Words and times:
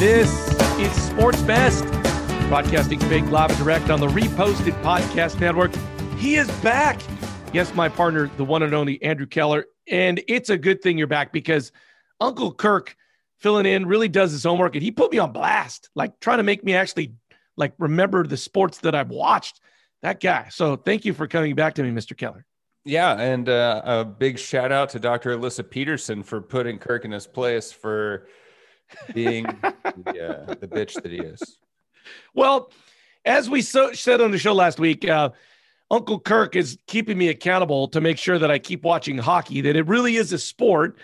This 0.00 0.30
is 0.78 0.90
Sports 1.02 1.42
Best, 1.42 1.84
broadcasting 2.48 2.98
big 3.00 3.26
live 3.26 3.50
and 3.50 3.58
direct 3.58 3.90
on 3.90 4.00
the 4.00 4.06
reposted 4.06 4.72
podcast 4.82 5.38
network. 5.38 5.74
He 6.16 6.36
is 6.36 6.50
back. 6.62 6.98
Yes, 7.52 7.74
my 7.74 7.90
partner, 7.90 8.30
the 8.38 8.44
one 8.46 8.62
and 8.62 8.72
only 8.72 9.02
Andrew 9.02 9.26
Keller. 9.26 9.66
And 9.86 10.22
it's 10.26 10.48
a 10.48 10.56
good 10.56 10.80
thing 10.80 10.96
you're 10.96 11.06
back 11.06 11.34
because 11.34 11.70
Uncle 12.18 12.50
Kirk 12.50 12.96
filling 13.40 13.66
in 13.66 13.84
really 13.84 14.08
does 14.08 14.32
his 14.32 14.42
homework 14.42 14.74
and 14.74 14.82
he 14.82 14.90
put 14.90 15.12
me 15.12 15.18
on 15.18 15.32
blast, 15.32 15.90
like 15.94 16.18
trying 16.18 16.38
to 16.38 16.44
make 16.44 16.64
me 16.64 16.74
actually 16.74 17.12
like 17.58 17.74
remember 17.78 18.26
the 18.26 18.38
sports 18.38 18.78
that 18.78 18.94
I've 18.94 19.10
watched. 19.10 19.60
That 20.00 20.18
guy. 20.18 20.46
So 20.48 20.76
thank 20.76 21.04
you 21.04 21.12
for 21.12 21.26
coming 21.26 21.54
back 21.54 21.74
to 21.74 21.82
me, 21.82 21.90
Mr. 21.90 22.16
Keller. 22.16 22.46
Yeah, 22.86 23.20
and 23.20 23.50
uh, 23.50 23.82
a 23.84 24.04
big 24.06 24.38
shout 24.38 24.72
out 24.72 24.88
to 24.90 24.98
Dr. 24.98 25.36
Alyssa 25.36 25.68
Peterson 25.68 26.22
for 26.22 26.40
putting 26.40 26.78
Kirk 26.78 27.04
in 27.04 27.12
his 27.12 27.26
place 27.26 27.70
for 27.70 28.26
being 29.14 29.44
the, 29.44 30.46
uh, 30.48 30.54
the 30.54 30.68
bitch 30.68 31.00
that 31.02 31.10
he 31.10 31.18
is. 31.18 31.58
Well, 32.34 32.70
as 33.24 33.50
we 33.50 33.62
so, 33.62 33.92
said 33.92 34.20
on 34.20 34.30
the 34.30 34.38
show 34.38 34.52
last 34.52 34.78
week, 34.78 35.08
uh, 35.08 35.30
Uncle 35.90 36.20
Kirk 36.20 36.56
is 36.56 36.78
keeping 36.86 37.18
me 37.18 37.28
accountable 37.28 37.88
to 37.88 38.00
make 38.00 38.16
sure 38.16 38.38
that 38.38 38.50
I 38.50 38.58
keep 38.58 38.84
watching 38.84 39.18
hockey, 39.18 39.60
that 39.62 39.76
it 39.76 39.86
really 39.86 40.16
is 40.16 40.32
a 40.32 40.38
sport, 40.38 40.98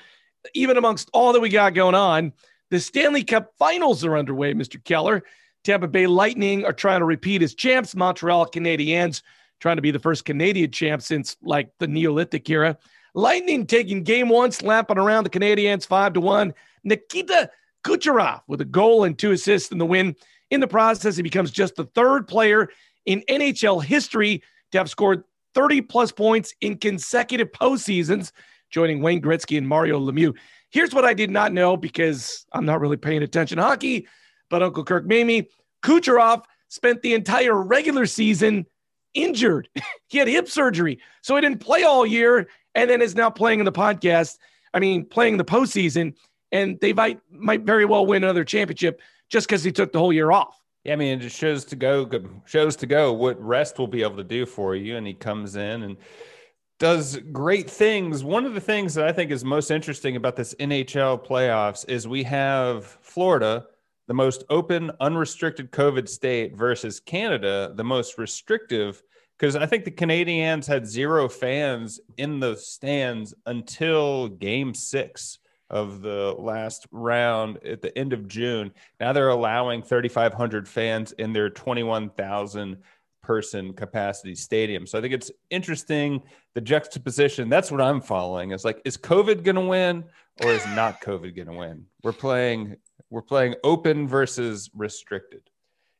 even 0.54 0.76
amongst 0.76 1.10
all 1.12 1.32
that 1.32 1.40
we 1.40 1.48
got 1.48 1.74
going 1.74 1.94
on. 1.94 2.32
The 2.70 2.80
Stanley 2.80 3.24
Cup 3.24 3.52
finals 3.58 4.04
are 4.04 4.16
underway, 4.16 4.54
Mr. 4.54 4.82
Keller. 4.82 5.24
Tampa 5.64 5.88
Bay 5.88 6.06
Lightning 6.06 6.64
are 6.64 6.72
trying 6.72 7.00
to 7.00 7.04
repeat 7.04 7.42
as 7.42 7.54
champs. 7.54 7.96
Montreal 7.96 8.46
Canadiens 8.46 9.22
trying 9.58 9.76
to 9.76 9.82
be 9.82 9.90
the 9.90 9.98
first 9.98 10.24
Canadian 10.24 10.70
champ 10.70 11.02
since 11.02 11.36
like 11.42 11.70
the 11.78 11.88
Neolithic 11.88 12.48
era. 12.48 12.78
Lightning 13.14 13.66
taking 13.66 14.02
game 14.02 14.28
one, 14.28 14.52
slapping 14.52 14.98
around 14.98 15.24
the 15.24 15.30
Canadiens 15.30 15.86
five 15.86 16.12
to 16.12 16.20
one. 16.20 16.54
Nikita 16.84 17.50
Kucherov 17.84 18.42
with 18.46 18.60
a 18.60 18.64
goal 18.64 19.04
and 19.04 19.18
two 19.18 19.32
assists 19.32 19.72
in 19.72 19.78
the 19.78 19.86
win. 19.86 20.16
In 20.50 20.60
the 20.60 20.68
process, 20.68 21.16
he 21.16 21.22
becomes 21.22 21.50
just 21.50 21.76
the 21.76 21.84
third 21.84 22.28
player 22.28 22.68
in 23.04 23.22
NHL 23.28 23.82
history 23.82 24.42
to 24.72 24.78
have 24.78 24.90
scored 24.90 25.24
30 25.54 25.82
plus 25.82 26.12
points 26.12 26.54
in 26.60 26.76
consecutive 26.76 27.50
postseasons, 27.52 28.32
joining 28.70 29.00
Wayne 29.00 29.22
Gretzky 29.22 29.56
and 29.56 29.66
Mario 29.66 29.98
Lemieux. 29.98 30.34
Here's 30.70 30.92
what 30.92 31.04
I 31.04 31.14
did 31.14 31.30
not 31.30 31.52
know 31.52 31.76
because 31.76 32.44
I'm 32.52 32.66
not 32.66 32.80
really 32.80 32.96
paying 32.96 33.22
attention 33.22 33.56
to 33.56 33.62
hockey, 33.62 34.06
but 34.50 34.62
Uncle 34.62 34.84
Kirk 34.84 35.06
made. 35.06 35.46
Kucherov 35.82 36.44
spent 36.68 37.02
the 37.02 37.14
entire 37.14 37.54
regular 37.54 38.06
season 38.06 38.66
injured. 39.14 39.68
he 40.08 40.18
had 40.18 40.28
hip 40.28 40.48
surgery, 40.48 41.00
so 41.22 41.34
he 41.34 41.40
didn't 41.40 41.60
play 41.60 41.84
all 41.84 42.04
year, 42.04 42.48
and 42.74 42.90
then 42.90 43.00
is 43.00 43.14
now 43.14 43.30
playing 43.30 43.60
in 43.60 43.64
the 43.64 43.72
podcast. 43.72 44.36
I 44.74 44.80
mean, 44.80 45.06
playing 45.06 45.34
in 45.34 45.38
the 45.38 45.44
postseason, 45.44 46.14
and 46.56 46.80
they 46.80 46.92
might 46.92 47.20
might 47.30 47.62
very 47.62 47.84
well 47.84 48.06
win 48.06 48.24
another 48.24 48.44
championship 48.44 49.00
just 49.28 49.46
because 49.46 49.62
he 49.62 49.72
took 49.72 49.92
the 49.92 49.98
whole 49.98 50.12
year 50.12 50.30
off. 50.30 50.60
Yeah, 50.84 50.94
I 50.94 50.96
mean, 50.96 51.18
it 51.18 51.22
just 51.22 51.36
shows 51.36 51.64
to 51.66 51.76
go 51.76 52.08
shows 52.44 52.76
to 52.76 52.86
go 52.86 53.12
what 53.12 53.40
rest 53.42 53.78
will 53.78 53.88
be 53.88 54.02
able 54.02 54.16
to 54.16 54.24
do 54.24 54.46
for 54.46 54.74
you, 54.74 54.96
and 54.96 55.06
he 55.06 55.14
comes 55.14 55.56
in 55.56 55.82
and 55.82 55.96
does 56.78 57.18
great 57.32 57.68
things. 57.68 58.22
One 58.22 58.44
of 58.44 58.54
the 58.54 58.60
things 58.60 58.94
that 58.94 59.06
I 59.06 59.12
think 59.12 59.30
is 59.30 59.44
most 59.44 59.70
interesting 59.70 60.16
about 60.16 60.36
this 60.36 60.54
NHL 60.54 61.26
playoffs 61.26 61.88
is 61.88 62.06
we 62.06 62.22
have 62.24 62.98
Florida 63.00 63.66
the 64.06 64.14
most 64.14 64.44
open, 64.50 64.92
unrestricted 65.00 65.72
COVID 65.72 66.08
state 66.08 66.56
versus 66.56 67.00
Canada, 67.00 67.72
the 67.74 67.84
most 67.84 68.18
restrictive. 68.18 69.02
Because 69.36 69.56
I 69.56 69.66
think 69.66 69.84
the 69.84 69.90
Canadians 69.90 70.66
had 70.66 70.86
zero 70.86 71.28
fans 71.28 72.00
in 72.16 72.40
the 72.40 72.56
stands 72.56 73.34
until 73.44 74.28
game 74.28 74.72
six 74.72 75.40
of 75.70 76.00
the 76.00 76.34
last 76.38 76.86
round 76.90 77.58
at 77.64 77.82
the 77.82 77.96
end 77.98 78.12
of 78.12 78.28
June. 78.28 78.72
Now 79.00 79.12
they're 79.12 79.28
allowing 79.28 79.82
3,500 79.82 80.68
fans 80.68 81.12
in 81.12 81.32
their 81.32 81.50
21,000 81.50 82.76
person 83.22 83.72
capacity 83.72 84.36
stadium. 84.36 84.86
So 84.86 84.98
I 84.98 85.00
think 85.02 85.12
it's 85.12 85.32
interesting 85.50 86.22
the 86.54 86.60
juxtaposition. 86.60 87.48
That's 87.48 87.72
what 87.72 87.80
I'm 87.80 88.00
following. 88.00 88.52
It's 88.52 88.64
like, 88.64 88.80
is 88.84 88.96
COVID 88.96 89.42
going 89.42 89.56
to 89.56 89.62
win 89.62 90.04
or 90.42 90.50
is 90.50 90.64
not 90.68 91.00
COVID 91.02 91.34
going 91.34 91.48
to 91.48 91.54
win? 91.54 91.86
We're 92.02 92.12
playing 92.12 92.76
we're 93.10 93.22
playing 93.22 93.54
open 93.62 94.08
versus 94.08 94.70
restricted. 94.74 95.42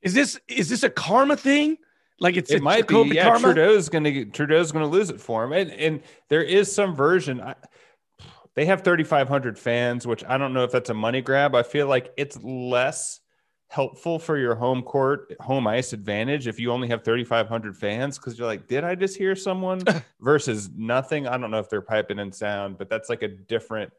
Is 0.02 0.14
this 0.14 0.38
is 0.48 0.68
this 0.68 0.82
a 0.82 0.90
karma 0.90 1.36
thing? 1.36 1.78
Like 2.20 2.36
it's 2.36 2.50
it 2.50 2.62
might 2.62 2.88
be. 2.88 3.10
Yeah, 3.12 3.24
karma? 3.24 3.52
Trudeau's 3.52 3.88
going 3.88 4.04
to 4.04 4.24
Trudeau's 4.26 4.72
going 4.72 4.84
to 4.84 4.90
lose 4.90 5.10
it 5.10 5.20
for 5.20 5.44
him, 5.44 5.52
and 5.52 5.70
and 5.72 6.02
there 6.28 6.42
is 6.42 6.72
some 6.72 6.94
version. 6.94 7.40
I, 7.40 7.54
they 8.56 8.64
have 8.64 8.82
3,500 8.82 9.58
fans, 9.58 10.06
which 10.06 10.24
I 10.24 10.38
don't 10.38 10.54
know 10.54 10.64
if 10.64 10.72
that's 10.72 10.90
a 10.90 10.94
money 10.94 11.20
grab. 11.20 11.54
I 11.54 11.62
feel 11.62 11.86
like 11.86 12.12
it's 12.16 12.42
less 12.42 13.20
helpful 13.68 14.18
for 14.18 14.38
your 14.38 14.54
home 14.54 14.82
court, 14.82 15.34
home 15.40 15.66
ice 15.66 15.92
advantage 15.92 16.46
if 16.46 16.58
you 16.58 16.72
only 16.72 16.88
have 16.88 17.04
3,500 17.04 17.76
fans 17.76 18.18
because 18.18 18.38
you're 18.38 18.46
like, 18.46 18.66
did 18.66 18.82
I 18.82 18.94
just 18.94 19.16
hear 19.16 19.36
someone? 19.36 19.82
Versus 20.20 20.70
nothing? 20.74 21.28
I 21.28 21.36
don't 21.36 21.50
know 21.50 21.58
if 21.58 21.68
they're 21.68 21.82
piping 21.82 22.18
in 22.18 22.32
sound, 22.32 22.78
but 22.78 22.88
that's 22.88 23.10
like 23.10 23.22
a 23.22 23.28
different 23.28 23.92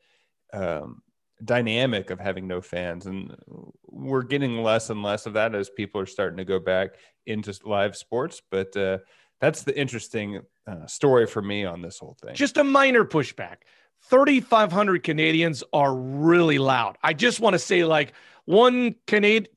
um, 0.53 1.03
dynamic 1.44 2.09
of 2.09 2.19
having 2.19 2.47
no 2.47 2.59
fans. 2.59 3.06
And 3.06 3.35
we're 3.85 4.24
getting 4.24 4.63
less 4.63 4.89
and 4.89 5.03
less 5.03 5.28
of 5.28 5.34
that 5.34 5.53
as 5.53 5.69
people 5.69 6.01
are 6.01 6.07
starting 6.07 6.38
to 6.38 6.45
go 6.45 6.59
back 6.59 6.95
into 7.28 7.53
live 7.63 7.95
sports. 7.95 8.41
But 8.50 8.75
uh, 8.75 9.00
that's 9.39 9.62
the 9.62 9.78
interesting 9.78 10.41
uh, 10.66 10.88
story 10.88 11.28
for 11.28 11.44
me 11.44 11.63
on 11.63 11.84
this 11.84 12.00
whole 12.00 12.18
thing. 12.24 12.34
Just 12.34 12.57
a 12.57 12.63
minor 12.63 13.06
pushback 13.06 13.57
3500 14.03 15.03
canadians 15.03 15.63
are 15.73 15.95
really 15.95 16.57
loud 16.57 16.97
i 17.03 17.13
just 17.13 17.39
want 17.39 17.53
to 17.53 17.59
say 17.59 17.83
like 17.83 18.13
one 18.45 18.95
canadian 19.05 19.51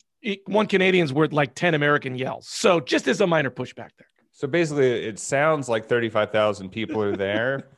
one 0.47 0.67
canadian's 0.67 1.13
worth 1.13 1.33
like 1.33 1.55
10 1.55 1.75
american 1.75 2.17
yells 2.17 2.49
so 2.49 2.81
just 2.81 3.07
as 3.09 3.21
a 3.21 3.27
minor 3.27 3.51
pushback 3.51 3.91
there 3.99 4.09
so 4.33 4.49
basically 4.49 4.91
it 4.91 5.19
sounds 5.19 5.69
like 5.69 5.89
35000 5.89 6.71
people 6.71 7.03
are 7.03 7.17
there 7.17 7.69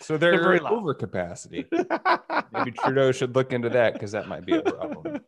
So 0.00 0.16
they're, 0.16 0.32
they're 0.32 0.72
over 0.72 0.94
capacity. 0.94 1.66
Maybe 2.52 2.70
Trudeau 2.72 3.12
should 3.12 3.34
look 3.34 3.52
into 3.52 3.70
that 3.70 3.94
because 3.94 4.12
that 4.12 4.28
might 4.28 4.44
be 4.44 4.56
a 4.56 4.62
problem. 4.62 5.20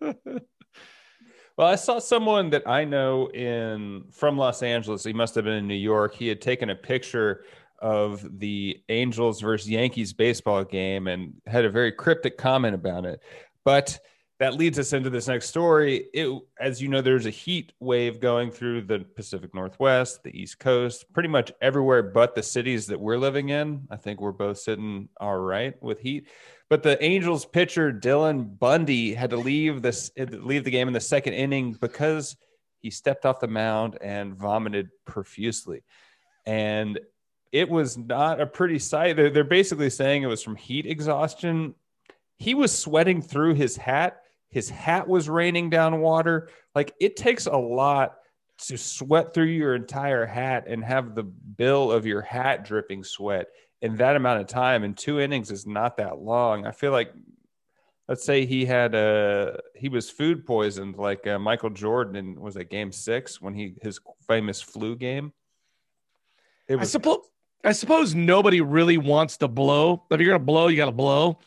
Well, 1.56 1.66
I 1.66 1.74
saw 1.74 1.98
someone 1.98 2.50
that 2.50 2.68
I 2.68 2.84
know 2.84 3.26
in 3.30 4.04
from 4.12 4.38
Los 4.38 4.62
Angeles. 4.62 5.02
He 5.02 5.12
must 5.12 5.34
have 5.34 5.44
been 5.44 5.54
in 5.54 5.66
New 5.66 5.74
York. 5.74 6.14
He 6.14 6.28
had 6.28 6.40
taken 6.40 6.70
a 6.70 6.76
picture 6.76 7.44
of 7.78 8.38
the 8.38 8.80
Angels 8.88 9.40
versus 9.40 9.68
Yankees 9.68 10.12
baseball 10.12 10.64
game 10.64 11.06
and 11.06 11.34
had 11.46 11.64
a 11.64 11.70
very 11.70 11.92
cryptic 11.92 12.36
comment 12.36 12.74
about 12.74 13.04
it. 13.04 13.20
But 13.64 13.98
that 14.38 14.54
leads 14.54 14.78
us 14.78 14.92
into 14.92 15.10
this 15.10 15.26
next 15.26 15.48
story. 15.48 16.06
It, 16.14 16.30
as 16.60 16.80
you 16.80 16.88
know, 16.88 17.00
there's 17.00 17.26
a 17.26 17.30
heat 17.30 17.72
wave 17.80 18.20
going 18.20 18.52
through 18.52 18.82
the 18.82 19.00
Pacific 19.00 19.52
Northwest, 19.52 20.22
the 20.22 20.30
East 20.30 20.60
Coast, 20.60 21.12
pretty 21.12 21.28
much 21.28 21.50
everywhere 21.60 22.04
but 22.04 22.34
the 22.34 22.42
cities 22.42 22.86
that 22.86 23.00
we're 23.00 23.18
living 23.18 23.48
in. 23.48 23.88
I 23.90 23.96
think 23.96 24.20
we're 24.20 24.30
both 24.30 24.58
sitting 24.58 25.08
all 25.20 25.38
right 25.38 25.80
with 25.82 25.98
heat. 25.98 26.28
But 26.70 26.84
the 26.84 27.02
Angels 27.02 27.46
pitcher 27.46 27.92
Dylan 27.92 28.58
Bundy 28.58 29.12
had 29.12 29.30
to 29.30 29.36
leave 29.36 29.82
this 29.82 30.10
leave 30.16 30.64
the 30.64 30.70
game 30.70 30.86
in 30.86 30.94
the 30.94 31.00
second 31.00 31.32
inning 31.32 31.72
because 31.72 32.36
he 32.80 32.90
stepped 32.90 33.26
off 33.26 33.40
the 33.40 33.48
mound 33.48 33.98
and 34.00 34.36
vomited 34.36 34.90
profusely. 35.04 35.82
And 36.46 37.00
it 37.52 37.68
was 37.68 37.96
not 37.96 38.40
a 38.40 38.46
pretty 38.46 38.78
sight. 38.78 39.16
They're, 39.16 39.30
they're 39.30 39.44
basically 39.44 39.90
saying 39.90 40.22
it 40.22 40.26
was 40.26 40.42
from 40.42 40.56
heat 40.56 40.86
exhaustion. 40.86 41.74
He 42.38 42.54
was 42.54 42.76
sweating 42.76 43.22
through 43.22 43.54
his 43.54 43.76
hat 43.76 44.22
his 44.50 44.70
hat 44.70 45.06
was 45.06 45.28
raining 45.28 45.70
down 45.70 46.00
water. 46.00 46.48
Like 46.74 46.94
it 47.00 47.16
takes 47.16 47.46
a 47.46 47.56
lot 47.56 48.16
to 48.66 48.76
sweat 48.76 49.34
through 49.34 49.44
your 49.44 49.74
entire 49.74 50.26
hat 50.26 50.64
and 50.66 50.82
have 50.84 51.14
the 51.14 51.22
bill 51.22 51.92
of 51.92 52.06
your 52.06 52.22
hat 52.22 52.64
dripping 52.64 53.04
sweat 53.04 53.46
in 53.82 53.96
that 53.96 54.16
amount 54.16 54.40
of 54.40 54.46
time. 54.48 54.84
And 54.84 54.96
two 54.96 55.20
innings 55.20 55.50
is 55.50 55.66
not 55.66 55.98
that 55.98 56.18
long. 56.18 56.66
I 56.66 56.72
feel 56.72 56.92
like, 56.92 57.12
let's 58.08 58.24
say 58.24 58.46
he 58.46 58.64
had 58.64 58.94
a 58.94 59.60
he 59.74 59.88
was 59.88 60.10
food 60.10 60.46
poisoned 60.46 60.96
like 60.96 61.26
uh, 61.26 61.38
Michael 61.38 61.70
Jordan 61.70 62.16
in 62.16 62.40
was 62.40 62.56
it 62.56 62.70
Game 62.70 62.90
Six 62.90 63.40
when 63.40 63.54
he 63.54 63.74
his 63.82 64.00
famous 64.26 64.62
flu 64.62 64.96
game. 64.96 65.32
It 66.68 66.76
was, 66.76 66.88
I 66.88 66.92
suppose 66.92 67.20
I 67.64 67.72
suppose 67.72 68.14
nobody 68.14 68.60
really 68.60 68.98
wants 68.98 69.36
to 69.38 69.48
blow. 69.48 70.04
If 70.10 70.20
you're 70.20 70.30
gonna 70.32 70.44
blow, 70.44 70.68
you 70.68 70.76
got 70.76 70.86
to 70.86 70.92
blow. 70.92 71.38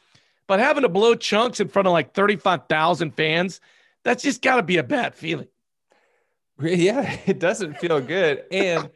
But 0.47 0.59
having 0.59 0.83
to 0.83 0.89
blow 0.89 1.15
chunks 1.15 1.59
in 1.61 1.69
front 1.69 1.87
of 1.87 1.93
like 1.93 2.13
35,000 2.13 3.11
fans, 3.11 3.61
that's 4.03 4.21
just 4.21 4.41
got 4.41 4.57
to 4.57 4.63
be 4.63 4.77
a 4.77 4.83
bad 4.83 5.15
feeling. 5.15 5.47
Yeah, 6.61 7.17
it 7.25 7.39
doesn't 7.39 7.77
feel 7.77 8.01
good. 8.01 8.43
And 8.51 8.89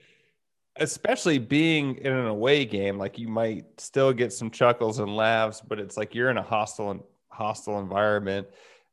especially 0.75 1.37
being 1.37 1.95
in 1.97 2.11
an 2.11 2.25
away 2.25 2.65
game, 2.65 2.97
like 2.97 3.17
you 3.17 3.27
might 3.27 3.79
still 3.79 4.11
get 4.11 4.33
some 4.33 4.51
chuckles 4.51 4.99
and 4.99 5.15
laughs, 5.15 5.61
but 5.65 5.79
it's 5.79 5.95
like 5.95 6.13
you're 6.13 6.29
in 6.29 6.37
a 6.37 6.43
hostile 6.43 7.07
hostile 7.29 7.79
environment. 7.79 8.47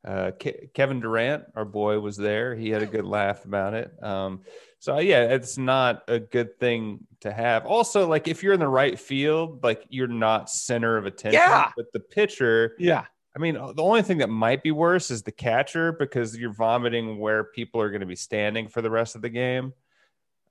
Uh, 0.05 0.31
Ke- 0.31 0.73
Kevin 0.73 0.99
Durant, 0.99 1.45
our 1.55 1.65
boy, 1.65 1.99
was 1.99 2.17
there. 2.17 2.55
He 2.55 2.69
had 2.69 2.81
a 2.81 2.85
good 2.85 3.05
laugh 3.05 3.45
about 3.45 3.73
it. 3.73 3.91
Um, 4.03 4.41
so 4.83 4.99
yeah, 4.99 5.23
it's 5.33 5.57
not 5.57 6.03
a 6.09 6.19
good 6.19 6.59
thing 6.59 7.07
to 7.21 7.31
have. 7.31 7.65
Also, 7.65 8.05
like 8.05 8.27
if 8.27 8.43
you're 8.43 8.51
in 8.51 8.59
the 8.59 8.67
right 8.67 8.99
field, 8.99 9.63
like 9.63 9.85
you're 9.87 10.09
not 10.09 10.49
center 10.49 10.97
of 10.97 11.05
attention. 11.05 11.39
Yeah. 11.39 11.71
But 11.77 11.93
the 11.93 12.01
pitcher, 12.01 12.75
yeah, 12.77 13.05
I 13.33 13.39
mean, 13.39 13.53
the 13.53 13.81
only 13.81 14.01
thing 14.01 14.17
that 14.17 14.29
might 14.29 14.61
be 14.61 14.71
worse 14.71 15.09
is 15.09 15.23
the 15.23 15.31
catcher 15.31 15.93
because 15.93 16.35
you're 16.35 16.51
vomiting 16.51 17.17
where 17.17 17.45
people 17.45 17.79
are 17.79 17.91
going 17.91 18.01
to 18.01 18.05
be 18.05 18.17
standing 18.17 18.67
for 18.67 18.81
the 18.81 18.91
rest 18.91 19.15
of 19.15 19.21
the 19.21 19.29
game. 19.29 19.71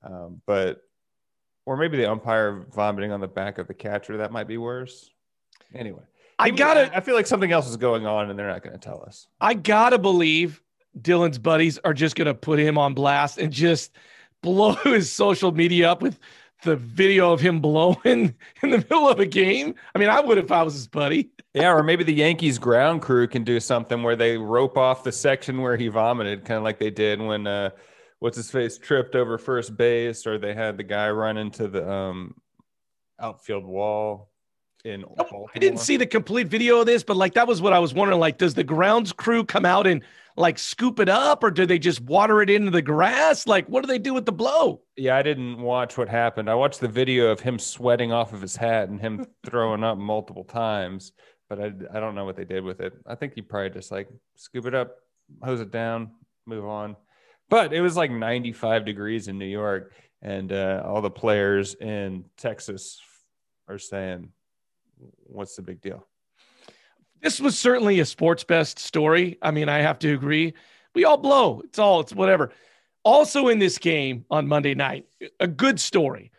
Um, 0.02 0.40
but, 0.46 0.80
or 1.66 1.76
maybe 1.76 1.98
the 1.98 2.10
umpire 2.10 2.64
vomiting 2.74 3.12
on 3.12 3.20
the 3.20 3.28
back 3.28 3.58
of 3.58 3.66
the 3.66 3.74
catcher. 3.74 4.16
That 4.16 4.32
might 4.32 4.48
be 4.48 4.56
worse. 4.56 5.10
Anyway, 5.74 6.04
I 6.38 6.48
gotta. 6.48 6.90
I 6.96 7.00
feel 7.00 7.16
like 7.16 7.26
something 7.26 7.52
else 7.52 7.68
is 7.68 7.76
going 7.76 8.06
on, 8.06 8.30
and 8.30 8.38
they're 8.38 8.48
not 8.48 8.62
going 8.62 8.72
to 8.72 8.80
tell 8.80 9.04
us. 9.06 9.26
I 9.42 9.52
gotta 9.52 9.98
believe 9.98 10.62
Dylan's 10.98 11.38
buddies 11.38 11.76
are 11.84 11.92
just 11.92 12.16
going 12.16 12.28
to 12.28 12.34
put 12.34 12.58
him 12.58 12.78
on 12.78 12.94
blast 12.94 13.36
and 13.36 13.52
just 13.52 13.92
blow 14.42 14.74
his 14.84 15.10
social 15.10 15.52
media 15.52 15.90
up 15.90 16.02
with 16.02 16.18
the 16.62 16.76
video 16.76 17.32
of 17.32 17.40
him 17.40 17.60
blowing 17.60 18.34
in 18.62 18.70
the 18.70 18.78
middle 18.78 19.08
of 19.08 19.20
a 19.20 19.26
game. 19.26 19.74
I 19.94 19.98
mean, 19.98 20.08
I 20.08 20.20
would 20.20 20.38
if 20.38 20.52
I 20.52 20.62
was 20.62 20.74
his 20.74 20.86
buddy. 20.86 21.30
yeah, 21.54 21.72
or 21.72 21.82
maybe 21.82 22.04
the 22.04 22.14
Yankees 22.14 22.58
ground 22.58 23.02
crew 23.02 23.26
can 23.26 23.44
do 23.44 23.58
something 23.60 24.02
where 24.02 24.16
they 24.16 24.36
rope 24.36 24.76
off 24.76 25.04
the 25.04 25.12
section 25.12 25.60
where 25.60 25.76
he 25.76 25.88
vomited, 25.88 26.44
kind 26.44 26.58
of 26.58 26.64
like 26.64 26.78
they 26.78 26.90
did 26.90 27.20
when 27.20 27.46
uh, 27.46 27.70
what's 28.20 28.36
his 28.36 28.50
face 28.50 28.78
tripped 28.78 29.14
over 29.14 29.38
first 29.38 29.76
base, 29.76 30.26
or 30.26 30.38
they 30.38 30.54
had 30.54 30.76
the 30.76 30.84
guy 30.84 31.10
run 31.10 31.36
into 31.36 31.68
the 31.68 31.88
um, 31.88 32.34
outfield 33.20 33.64
wall 33.64 34.31
in 34.84 35.02
Baltimore. 35.16 35.48
I 35.54 35.58
didn't 35.58 35.80
see 35.80 35.96
the 35.96 36.06
complete 36.06 36.48
video 36.48 36.80
of 36.80 36.86
this, 36.86 37.02
but 37.02 37.16
like 37.16 37.34
that 37.34 37.46
was 37.46 37.62
what 37.62 37.72
I 37.72 37.78
was 37.78 37.94
wondering. 37.94 38.20
Like, 38.20 38.38
does 38.38 38.54
the 38.54 38.64
grounds 38.64 39.12
crew 39.12 39.44
come 39.44 39.64
out 39.64 39.86
and 39.86 40.02
like 40.36 40.58
scoop 40.58 40.98
it 40.98 41.08
up 41.08 41.44
or 41.44 41.50
do 41.50 41.66
they 41.66 41.78
just 41.78 42.00
water 42.00 42.42
it 42.42 42.50
into 42.50 42.70
the 42.70 42.82
grass? 42.82 43.46
Like, 43.46 43.68
what 43.68 43.82
do 43.82 43.86
they 43.86 43.98
do 43.98 44.14
with 44.14 44.26
the 44.26 44.32
blow? 44.32 44.80
Yeah, 44.96 45.16
I 45.16 45.22
didn't 45.22 45.60
watch 45.60 45.98
what 45.98 46.08
happened. 46.08 46.48
I 46.48 46.54
watched 46.54 46.80
the 46.80 46.88
video 46.88 47.30
of 47.30 47.40
him 47.40 47.58
sweating 47.58 48.12
off 48.12 48.32
of 48.32 48.40
his 48.40 48.56
hat 48.56 48.88
and 48.88 49.00
him 49.00 49.26
throwing 49.46 49.84
up 49.84 49.98
multiple 49.98 50.44
times, 50.44 51.12
but 51.48 51.60
I, 51.60 51.72
I 51.94 52.00
don't 52.00 52.14
know 52.14 52.24
what 52.24 52.36
they 52.36 52.44
did 52.44 52.64
with 52.64 52.80
it. 52.80 52.94
I 53.06 53.14
think 53.14 53.34
he 53.34 53.42
probably 53.42 53.70
just 53.70 53.92
like 53.92 54.08
scoop 54.36 54.66
it 54.66 54.74
up, 54.74 54.96
hose 55.42 55.60
it 55.60 55.70
down, 55.70 56.12
move 56.46 56.64
on. 56.64 56.96
But 57.48 57.72
it 57.72 57.82
was 57.82 57.96
like 57.96 58.10
95 58.10 58.86
degrees 58.86 59.28
in 59.28 59.38
New 59.38 59.44
York, 59.44 59.92
and 60.22 60.50
uh, 60.50 60.82
all 60.86 61.02
the 61.02 61.10
players 61.10 61.74
in 61.74 62.24
Texas 62.38 62.98
are 63.68 63.78
saying, 63.78 64.30
What's 65.24 65.56
the 65.56 65.62
big 65.62 65.80
deal? 65.80 66.06
This 67.20 67.40
was 67.40 67.58
certainly 67.58 68.00
a 68.00 68.04
sports 68.04 68.44
best 68.44 68.78
story. 68.78 69.38
I 69.42 69.52
mean, 69.52 69.68
I 69.68 69.78
have 69.78 69.98
to 70.00 70.12
agree. 70.12 70.54
We 70.94 71.04
all 71.04 71.16
blow. 71.16 71.60
It's 71.64 71.78
all, 71.78 72.00
it's 72.00 72.14
whatever. 72.14 72.50
Also 73.04 73.48
in 73.48 73.58
this 73.58 73.78
game 73.78 74.24
on 74.30 74.48
Monday 74.48 74.74
night, 74.74 75.06
a 75.40 75.46
good 75.46 75.80
story. 75.80 76.32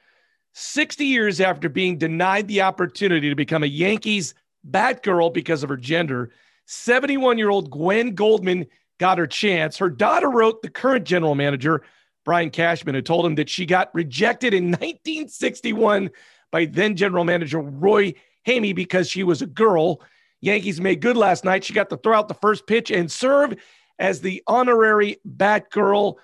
60 0.54 1.06
years 1.06 1.42
after 1.42 1.70
being 1.70 1.98
denied 1.98 2.48
the 2.48 2.62
opportunity 2.62 3.30
to 3.30 3.36
become 3.36 3.64
a 3.64 3.68
Yankees 3.68 4.34
Batgirl 4.70 5.34
because 5.34 5.64
of 5.64 5.70
her 5.70 5.78
gender, 5.78 6.32
71 6.68 7.38
year 7.38 7.50
old 7.50 7.72
Gwen 7.72 8.14
Goldman 8.14 8.68
got 9.00 9.18
her 9.18 9.28
chance. 9.28 9.78
Her 9.78 9.90
daughter 9.90 10.30
wrote 10.30 10.62
the 10.62 10.70
current 10.70 11.06
general 11.06 11.36
manager, 11.36 11.84
Brian 12.24 12.50
Cashman, 12.50 12.96
who 12.96 13.02
told 13.02 13.26
him 13.26 13.36
that 13.36 13.50
she 13.50 13.66
got 13.66 13.94
rejected 13.94 14.54
in 14.54 14.66
1961 14.66 16.12
by 16.52 16.66
then 16.66 16.96
general 16.96 17.24
manager 17.24 17.60
Roy 17.60 18.14
Hamey 18.44 18.74
because 18.74 19.10
she 19.10 19.24
was 19.24 19.42
a 19.42 19.48
girl. 19.48 20.02
Yankees 20.42 20.82
made 20.82 21.02
good 21.02 21.18
last 21.18 21.44
night. 21.46 21.64
She 21.64 21.74
got 21.74 21.90
to 21.90 21.98
throw 21.98 22.18
out 22.18 22.28
the 22.28 22.34
first 22.36 22.68
pitch 22.68 22.92
and 22.92 23.12
serve 23.12 23.56
as 24.00 24.22
the 24.22 24.44
honorary 24.48 25.18
Batgirl. 25.28 26.16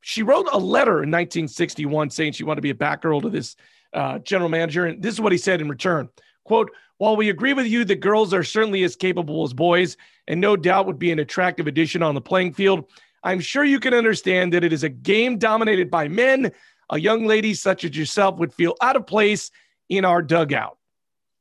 She 0.00 0.22
wrote 0.22 0.48
a 0.52 0.58
letter 0.58 1.02
in 1.02 1.10
1961 1.10 2.10
saying 2.10 2.32
she 2.32 2.44
wanted 2.44 2.56
to 2.56 2.62
be 2.62 2.70
a 2.70 2.74
Batgirl 2.74 3.22
to 3.22 3.30
this 3.30 3.56
uh, 3.92 4.18
general 4.20 4.48
manager. 4.48 4.86
And 4.86 5.02
this 5.02 5.14
is 5.14 5.20
what 5.20 5.32
he 5.32 5.38
said 5.38 5.60
in 5.60 5.68
return 5.68 6.08
quote, 6.46 6.70
while 6.98 7.16
we 7.16 7.28
agree 7.28 7.52
with 7.52 7.66
you 7.66 7.84
that 7.84 8.00
girls 8.00 8.32
are 8.32 8.44
certainly 8.44 8.82
as 8.84 8.96
capable 8.96 9.42
as 9.42 9.52
boys 9.52 9.96
and 10.28 10.40
no 10.40 10.56
doubt 10.56 10.86
would 10.86 10.98
be 10.98 11.10
an 11.10 11.18
attractive 11.18 11.66
addition 11.66 12.02
on 12.02 12.14
the 12.14 12.20
playing 12.20 12.54
field, 12.54 12.84
I'm 13.22 13.40
sure 13.40 13.64
you 13.64 13.80
can 13.80 13.92
understand 13.92 14.52
that 14.52 14.64
it 14.64 14.72
is 14.72 14.84
a 14.84 14.88
game 14.88 15.38
dominated 15.38 15.90
by 15.90 16.08
men. 16.08 16.52
A 16.90 16.98
young 16.98 17.26
lady 17.26 17.52
such 17.52 17.84
as 17.84 17.96
yourself 17.96 18.38
would 18.38 18.54
feel 18.54 18.74
out 18.80 18.96
of 18.96 19.06
place 19.06 19.50
in 19.88 20.04
our 20.04 20.22
dugout. 20.22 20.75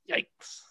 Yikes. 0.10 0.62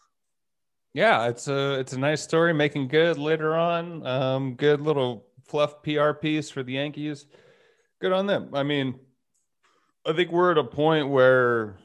Yeah, 0.93 1.27
it's 1.27 1.49
a 1.49 1.79
it's 1.81 1.93
a 1.93 1.99
nice 1.99 2.23
story, 2.23 2.55
making 2.55 2.89
good 2.89 3.19
later 3.19 3.57
on. 3.57 4.07
Um, 4.07 4.55
good 4.55 4.81
little 4.81 5.27
fluff 5.45 5.83
PR 5.83 6.13
piece 6.13 6.51
for 6.51 6.63
the 6.63 6.75
Yankees. 6.75 7.27
Good 8.01 8.13
on 8.13 8.27
them. 8.27 8.51
I 8.53 8.63
mean, 8.63 9.01
I 10.07 10.13
think 10.13 10.31
we're 10.31 10.53
at 10.53 10.59
a 10.59 10.65
point 10.65 11.09
where 11.09 11.79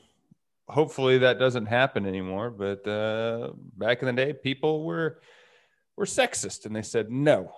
hopefully 0.67 1.17
that 1.19 1.39
doesn't 1.39 1.65
happen 1.65 2.05
anymore. 2.05 2.51
But 2.51 2.87
uh, 2.87 3.53
back 3.75 4.01
in 4.01 4.05
the 4.07 4.13
day, 4.13 4.33
people 4.33 4.83
were 4.83 5.19
were 5.95 6.05
sexist, 6.05 6.65
and 6.65 6.75
they 6.75 6.83
said 6.83 7.11
no, 7.11 7.51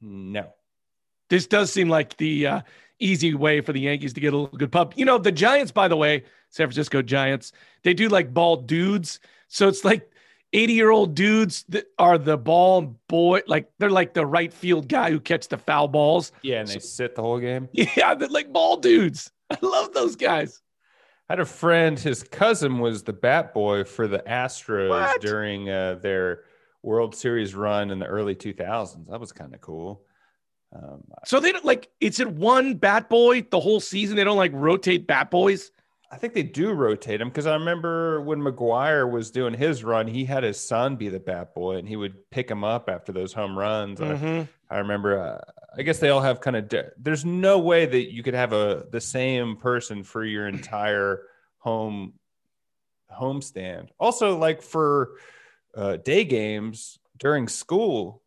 no. 0.00 0.52
This 1.28 1.46
does 1.46 1.72
seem 1.72 1.88
like 1.88 2.16
the 2.16 2.46
uh, 2.46 2.60
easy 3.02 3.34
way 3.34 3.60
for 3.60 3.72
the 3.72 3.80
Yankees 3.80 4.12
to 4.14 4.20
get 4.20 4.32
a 4.32 4.36
little 4.36 4.56
good 4.56 4.72
pub. 4.72 4.94
You 4.96 5.04
know, 5.04 5.18
the 5.18 5.32
Giants, 5.32 5.72
by 5.72 5.88
the 5.88 5.96
way, 5.96 6.24
San 6.50 6.66
Francisco 6.66 7.02
Giants, 7.02 7.52
they 7.82 7.94
do 7.94 8.08
like 8.08 8.32
bald 8.32 8.66
dudes. 8.66 9.20
So 9.48 9.68
it's 9.68 9.84
like 9.84 10.10
80 10.52 10.72
year 10.72 10.90
old 10.90 11.14
dudes 11.14 11.64
that 11.70 11.86
are 11.98 12.18
the 12.18 12.36
ball 12.36 12.96
boy, 13.08 13.40
like 13.46 13.70
they're 13.78 13.90
like 13.90 14.14
the 14.14 14.26
right 14.26 14.52
field 14.52 14.88
guy 14.88 15.10
who 15.10 15.20
catch 15.20 15.48
the 15.48 15.58
foul 15.58 15.88
balls. 15.88 16.32
Yeah, 16.42 16.60
and 16.60 16.68
they 16.68 16.78
sit 16.78 17.14
the 17.14 17.22
whole 17.22 17.38
game. 17.38 17.68
Yeah, 17.72 18.14
they're 18.14 18.28
like 18.28 18.52
ball 18.52 18.76
dudes. 18.76 19.30
I 19.50 19.58
love 19.62 19.92
those 19.92 20.16
guys. 20.16 20.60
I 21.28 21.34
had 21.34 21.40
a 21.40 21.44
friend, 21.44 21.98
his 21.98 22.22
cousin 22.22 22.78
was 22.78 23.04
the 23.04 23.12
bat 23.12 23.54
boy 23.54 23.84
for 23.84 24.06
the 24.06 24.18
Astros 24.18 24.90
what? 24.90 25.20
during 25.20 25.70
uh, 25.70 25.94
their 26.02 26.40
World 26.82 27.14
Series 27.14 27.54
run 27.54 27.90
in 27.90 27.98
the 27.98 28.06
early 28.06 28.34
2000s. 28.34 29.08
That 29.08 29.20
was 29.20 29.32
kind 29.32 29.54
of 29.54 29.60
cool. 29.60 30.02
Um, 30.74 31.04
so 31.24 31.38
they 31.38 31.52
don't 31.52 31.64
like 31.64 31.90
it's 32.00 32.18
it 32.20 32.28
one 32.28 32.74
bat 32.74 33.10
boy 33.10 33.42
the 33.42 33.60
whole 33.60 33.80
season. 33.80 34.16
They 34.16 34.24
don't 34.24 34.36
like 34.36 34.52
rotate 34.54 35.06
bat 35.06 35.30
boys. 35.30 35.70
I 36.12 36.16
think 36.16 36.34
they 36.34 36.42
do 36.42 36.72
rotate 36.72 37.22
him 37.22 37.28
because 37.28 37.46
I 37.46 37.54
remember 37.54 38.20
when 38.20 38.38
McGwire 38.38 39.10
was 39.10 39.30
doing 39.30 39.54
his 39.54 39.82
run, 39.82 40.06
he 40.06 40.26
had 40.26 40.42
his 40.42 40.60
son 40.60 40.96
be 40.96 41.08
the 41.08 41.18
bat 41.18 41.54
boy 41.54 41.76
and 41.76 41.88
he 41.88 41.96
would 41.96 42.30
pick 42.30 42.50
him 42.50 42.64
up 42.64 42.90
after 42.90 43.12
those 43.12 43.32
home 43.32 43.58
runs. 43.58 43.98
Mm-hmm. 43.98 44.42
I, 44.70 44.74
I, 44.74 44.78
remember, 44.80 45.18
uh, 45.18 45.40
I 45.74 45.80
guess 45.80 46.00
they 46.00 46.10
all 46.10 46.20
have 46.20 46.42
kind 46.42 46.54
of, 46.54 46.68
de- 46.68 46.90
there's 46.98 47.24
no 47.24 47.60
way 47.60 47.86
that 47.86 48.12
you 48.12 48.22
could 48.22 48.34
have 48.34 48.52
a, 48.52 48.84
the 48.92 49.00
same 49.00 49.56
person 49.56 50.04
for 50.04 50.22
your 50.22 50.46
entire 50.48 51.22
home, 51.56 52.12
home 53.08 53.40
stand. 53.40 53.90
Also 53.98 54.36
like 54.36 54.60
for 54.60 55.12
uh, 55.74 55.96
day 55.96 56.24
games 56.24 56.98
during 57.16 57.48
school, 57.48 58.20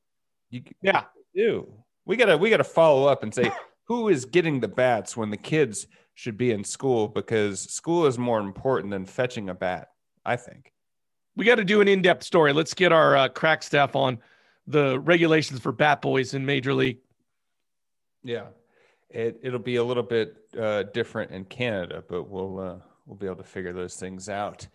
you 0.50 0.64
yeah, 0.82 1.04
do. 1.36 1.72
We 2.06 2.16
gotta, 2.16 2.38
we 2.38 2.50
gotta 2.50 2.64
follow 2.64 3.08
up 3.08 3.24
and 3.24 3.34
say, 3.34 3.52
who 3.86 4.10
is 4.10 4.26
getting 4.26 4.60
the 4.60 4.68
bats 4.68 5.16
when 5.16 5.30
the 5.30 5.38
kids 5.38 5.88
should 6.16 6.38
be 6.38 6.52
in 6.52 6.64
school 6.64 7.08
because 7.08 7.60
school 7.60 8.06
is 8.06 8.18
more 8.18 8.40
important 8.40 8.92
than 8.92 9.06
fetching 9.06 9.50
a 9.50 9.54
bat, 9.54 9.90
I 10.26 10.38
think. 10.38 10.72
We 11.36 11.46
got 11.46 11.56
to 11.56 11.66
do 11.66 11.82
an 11.82 11.88
in 11.88 12.02
depth 12.02 12.24
story. 12.24 12.54
Let's 12.54 12.74
get 12.74 12.94
our 12.94 13.16
uh, 13.18 13.28
crack 13.28 13.62
staff 13.62 13.96
on 13.96 14.20
the 14.66 15.00
regulations 15.00 15.60
for 15.60 15.74
bat 15.74 16.02
boys 16.02 16.34
in 16.34 16.46
Major 16.46 16.74
League. 16.74 17.00
Yeah. 18.24 18.46
It, 19.10 19.40
it'll 19.44 19.60
be 19.60 19.76
a 19.76 19.84
little 19.84 20.04
bit 20.04 20.38
uh, 20.60 20.84
different 20.84 21.32
in 21.32 21.46
Canada, 21.46 22.04
but 22.08 22.24
we'll 22.24 22.60
uh, 22.60 22.78
we'll 23.06 23.18
be 23.18 23.28
able 23.28 23.38
to 23.38 23.44
figure 23.44 23.74
those 23.74 23.96
things 23.96 24.30
out. 24.30 24.68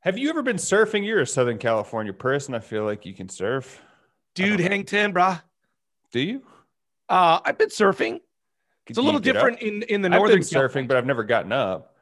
Have 0.00 0.18
you 0.18 0.30
ever 0.30 0.42
been 0.42 0.56
surfing? 0.56 1.04
You're 1.04 1.20
a 1.20 1.26
Southern 1.26 1.58
California 1.58 2.12
person. 2.12 2.54
I 2.54 2.60
feel 2.60 2.84
like 2.84 3.04
you 3.04 3.14
can 3.14 3.28
surf. 3.28 3.80
Dude, 4.34 4.58
hang 4.58 4.84
10, 4.84 5.12
brah. 5.12 5.42
Do 6.12 6.20
you? 6.20 6.42
Uh, 7.08 7.40
I've 7.44 7.58
been 7.58 7.68
surfing. 7.68 8.20
It's 8.86 8.98
a 8.98 9.02
little 9.02 9.20
different 9.20 9.60
in 9.60 9.82
in 9.84 10.02
the 10.02 10.08
northern 10.08 10.38
I've 10.38 10.50
been 10.50 10.60
surfing, 10.60 10.88
but 10.88 10.96
I've 10.96 11.06
never 11.06 11.24
gotten 11.24 11.52
up. 11.52 11.94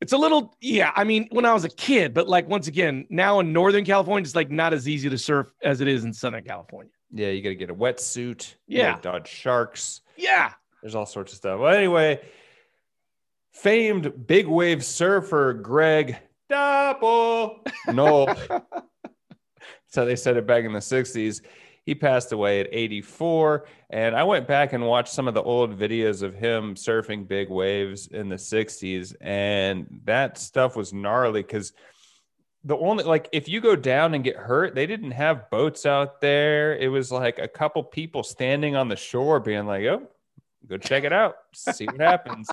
It's 0.00 0.12
a 0.12 0.18
little, 0.18 0.54
yeah. 0.60 0.92
I 0.94 1.04
mean, 1.04 1.26
when 1.30 1.46
I 1.46 1.54
was 1.54 1.64
a 1.64 1.70
kid, 1.70 2.12
but 2.12 2.28
like 2.28 2.46
once 2.48 2.68
again, 2.68 3.06
now 3.08 3.40
in 3.40 3.52
Northern 3.52 3.84
California, 3.84 4.26
it's 4.26 4.34
like 4.34 4.50
not 4.50 4.74
as 4.74 4.86
easy 4.86 5.08
to 5.08 5.16
surf 5.16 5.50
as 5.62 5.80
it 5.80 5.88
is 5.88 6.04
in 6.04 6.12
Southern 6.12 6.44
California. 6.44 6.92
Yeah, 7.12 7.28
you 7.28 7.42
got 7.42 7.48
to 7.50 7.54
get 7.54 7.70
a 7.70 7.74
wetsuit. 7.74 8.54
Yeah, 8.66 8.98
dodge 9.00 9.28
sharks. 9.28 10.02
Yeah, 10.16 10.52
there's 10.82 10.94
all 10.94 11.06
sorts 11.06 11.32
of 11.32 11.38
stuff. 11.38 11.60
Well, 11.60 11.72
anyway, 11.72 12.20
famed 13.52 14.26
big 14.26 14.46
wave 14.46 14.84
surfer 14.84 15.54
Greg 15.54 16.18
Double 16.50 17.64
Nope. 17.88 18.36
That's 18.48 19.94
how 19.94 20.04
they 20.04 20.16
said 20.16 20.36
it 20.36 20.46
back 20.46 20.64
in 20.64 20.72
the 20.72 20.80
'60s. 20.80 21.40
He 21.86 21.94
passed 21.94 22.32
away 22.32 22.58
at 22.60 22.68
84. 22.72 23.64
And 23.90 24.16
I 24.16 24.24
went 24.24 24.48
back 24.48 24.72
and 24.72 24.84
watched 24.84 25.12
some 25.12 25.28
of 25.28 25.34
the 25.34 25.42
old 25.42 25.78
videos 25.78 26.22
of 26.22 26.34
him 26.34 26.74
surfing 26.74 27.28
big 27.28 27.48
waves 27.48 28.08
in 28.08 28.28
the 28.28 28.36
60s. 28.36 29.14
And 29.20 30.00
that 30.04 30.36
stuff 30.36 30.74
was 30.74 30.92
gnarly 30.92 31.42
because 31.42 31.72
the 32.64 32.76
only, 32.76 33.04
like, 33.04 33.28
if 33.32 33.48
you 33.48 33.60
go 33.60 33.76
down 33.76 34.14
and 34.14 34.24
get 34.24 34.34
hurt, 34.34 34.74
they 34.74 34.86
didn't 34.86 35.12
have 35.12 35.48
boats 35.48 35.86
out 35.86 36.20
there. 36.20 36.76
It 36.76 36.88
was 36.88 37.12
like 37.12 37.38
a 37.38 37.46
couple 37.46 37.84
people 37.84 38.24
standing 38.24 38.74
on 38.74 38.88
the 38.88 38.96
shore 38.96 39.38
being 39.38 39.66
like, 39.66 39.84
oh, 39.84 40.08
go 40.66 40.76
check 40.76 41.04
it 41.04 41.12
out, 41.12 41.36
see 41.54 41.86
what 41.86 42.00
happens. 42.00 42.50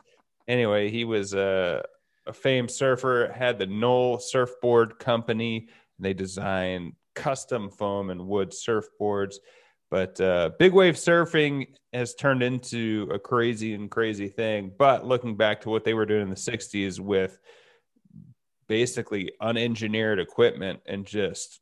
Anyway, 0.48 0.92
he 0.92 1.06
was 1.06 1.34
a, 1.34 1.84
a 2.28 2.34
famed 2.34 2.70
surfer, 2.70 3.34
had 3.36 3.58
the 3.58 3.66
Noll 3.66 4.20
Surfboard 4.20 5.00
Company. 5.00 5.70
And 5.98 6.06
they 6.06 6.14
designed 6.14 6.94
custom 7.16 7.70
foam 7.70 8.10
and 8.10 8.28
wood 8.28 8.52
surfboards. 8.52 9.36
But 9.90 10.20
uh, 10.20 10.52
big 10.58 10.74
wave 10.74 10.96
surfing 10.96 11.68
has 11.94 12.16
turned 12.16 12.42
into 12.42 13.08
a 13.14 13.20
crazy 13.20 13.76
and 13.76 13.92
crazy 13.92 14.28
thing. 14.28 14.72
But 14.78 15.06
looking 15.06 15.38
back 15.38 15.62
to 15.62 15.70
what 15.70 15.84
they 15.84 15.94
were 15.94 16.08
doing 16.08 16.24
in 16.24 16.30
the 16.30 16.36
60s 16.36 17.00
with 17.00 17.38
basically 18.68 19.32
unengineered 19.42 20.20
equipment 20.20 20.80
and 20.88 21.06
just 21.06 21.60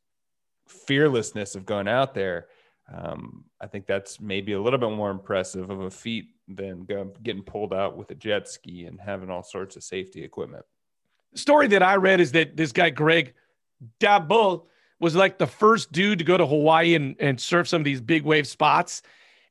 fearlessness 0.66 1.54
of 1.54 1.66
going 1.66 1.88
out 1.88 2.14
there, 2.14 2.46
um, 2.92 3.44
I 3.60 3.66
think 3.66 3.86
that's 3.86 4.20
maybe 4.20 4.52
a 4.52 4.60
little 4.60 4.78
bit 4.78 4.90
more 4.90 5.10
impressive 5.10 5.68
of 5.70 5.80
a 5.80 5.90
feat 5.90 6.28
than 6.48 6.86
getting 7.22 7.42
pulled 7.42 7.72
out 7.72 7.96
with 7.96 8.10
a 8.10 8.14
jet 8.14 8.48
ski 8.48 8.86
and 8.86 9.00
having 9.00 9.30
all 9.30 9.42
sorts 9.42 9.76
of 9.76 9.84
safety 9.84 10.24
equipment. 10.24 10.64
The 11.32 11.38
story 11.38 11.66
that 11.68 11.82
I 11.82 11.96
read 11.96 12.20
is 12.20 12.32
that 12.32 12.56
this 12.56 12.72
guy, 12.72 12.90
Greg 12.90 13.34
Dabble, 14.00 14.66
was 15.02 15.16
like 15.16 15.36
the 15.36 15.46
first 15.46 15.90
dude 15.90 16.20
to 16.20 16.24
go 16.24 16.36
to 16.36 16.46
Hawaii 16.46 16.94
and, 16.94 17.16
and 17.18 17.40
surf 17.40 17.66
some 17.66 17.80
of 17.80 17.84
these 17.84 18.00
big 18.00 18.22
wave 18.22 18.46
spots. 18.46 19.02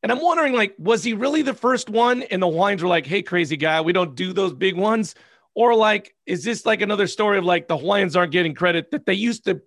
And 0.01 0.11
I'm 0.11 0.21
wondering, 0.21 0.53
like, 0.53 0.73
was 0.79 1.03
he 1.03 1.13
really 1.13 1.41
the 1.41 1.53
first 1.53 1.89
one? 1.89 2.23
And 2.23 2.41
the 2.41 2.47
Hawaiians 2.47 2.81
were 2.81 2.89
like, 2.89 3.05
hey, 3.05 3.21
crazy 3.21 3.57
guy, 3.57 3.81
we 3.81 3.93
don't 3.93 4.15
do 4.15 4.33
those 4.33 4.53
big 4.53 4.77
ones. 4.77 5.13
Or 5.53 5.75
like, 5.75 6.15
is 6.25 6.45
this 6.45 6.65
like 6.65 6.81
another 6.81 7.05
story 7.05 7.37
of 7.37 7.43
like 7.43 7.67
the 7.67 7.77
Hawaiians 7.77 8.15
aren't 8.15 8.31
getting 8.31 8.55
credit 8.55 8.91
that 8.91 9.05
they 9.05 9.13
used 9.13 9.43
to 9.45 9.61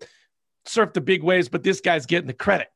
surf 0.64 0.95
the 0.95 1.03
big 1.03 1.23
waves, 1.23 1.49
but 1.50 1.62
this 1.62 1.81
guy's 1.83 2.07
getting 2.07 2.26
the 2.26 2.33
credit? 2.33 2.69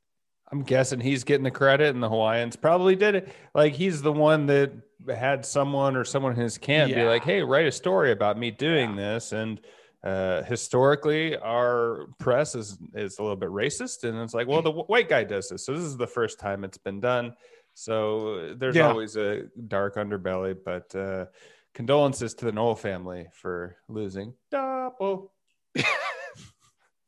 I'm 0.53 0.63
guessing 0.63 1.01
he's 1.01 1.25
getting 1.25 1.45
the 1.45 1.51
credit, 1.51 1.95
and 1.95 2.03
the 2.03 2.09
Hawaiians 2.09 2.57
probably 2.57 2.97
did 2.97 3.15
it. 3.15 3.35
Like 3.55 3.75
he's 3.75 4.01
the 4.01 4.13
one 4.13 4.47
that 4.47 4.73
had 5.07 5.45
someone 5.45 5.97
or 5.97 6.05
someone 6.05 6.33
in 6.33 6.39
his 6.39 6.57
camp 6.57 6.91
yeah. 6.91 7.03
be 7.03 7.05
like, 7.05 7.23
"Hey, 7.23 7.43
write 7.43 7.67
a 7.67 7.73
story 7.73 8.13
about 8.13 8.39
me 8.39 8.51
doing 8.51 8.91
yeah. 8.91 9.15
this." 9.15 9.33
And 9.33 9.61
uh, 10.05 10.43
historically, 10.45 11.37
our 11.37 12.07
press 12.19 12.55
is 12.55 12.79
is 12.95 13.19
a 13.19 13.23
little 13.23 13.37
bit 13.37 13.49
racist, 13.49 14.05
and 14.05 14.19
it's 14.19 14.35
like, 14.35 14.47
well, 14.47 14.63
the 14.63 14.71
white 14.71 15.09
guy 15.09 15.25
does 15.25 15.49
this, 15.49 15.65
so 15.65 15.73
this 15.73 15.83
is 15.83 15.97
the 15.97 16.07
first 16.07 16.39
time 16.39 16.65
it's 16.65 16.79
been 16.79 17.01
done. 17.01 17.35
So 17.75 18.55
there's 18.57 18.77
yeah. 18.77 18.89
always 18.89 19.17
a 19.17 19.45
dark 19.69 19.97
underbelly, 19.97 20.57
but 20.65 20.95
uh, 20.95 21.27
condolences 21.75 22.35
to 22.35 22.45
the 22.45 22.53
Noll 22.53 22.75
family 22.75 23.29
for 23.33 23.77
losing. 23.89 24.35
Double. 24.51 25.33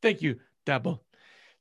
Thank 0.03 0.23
you, 0.23 0.41
Double. 0.67 1.03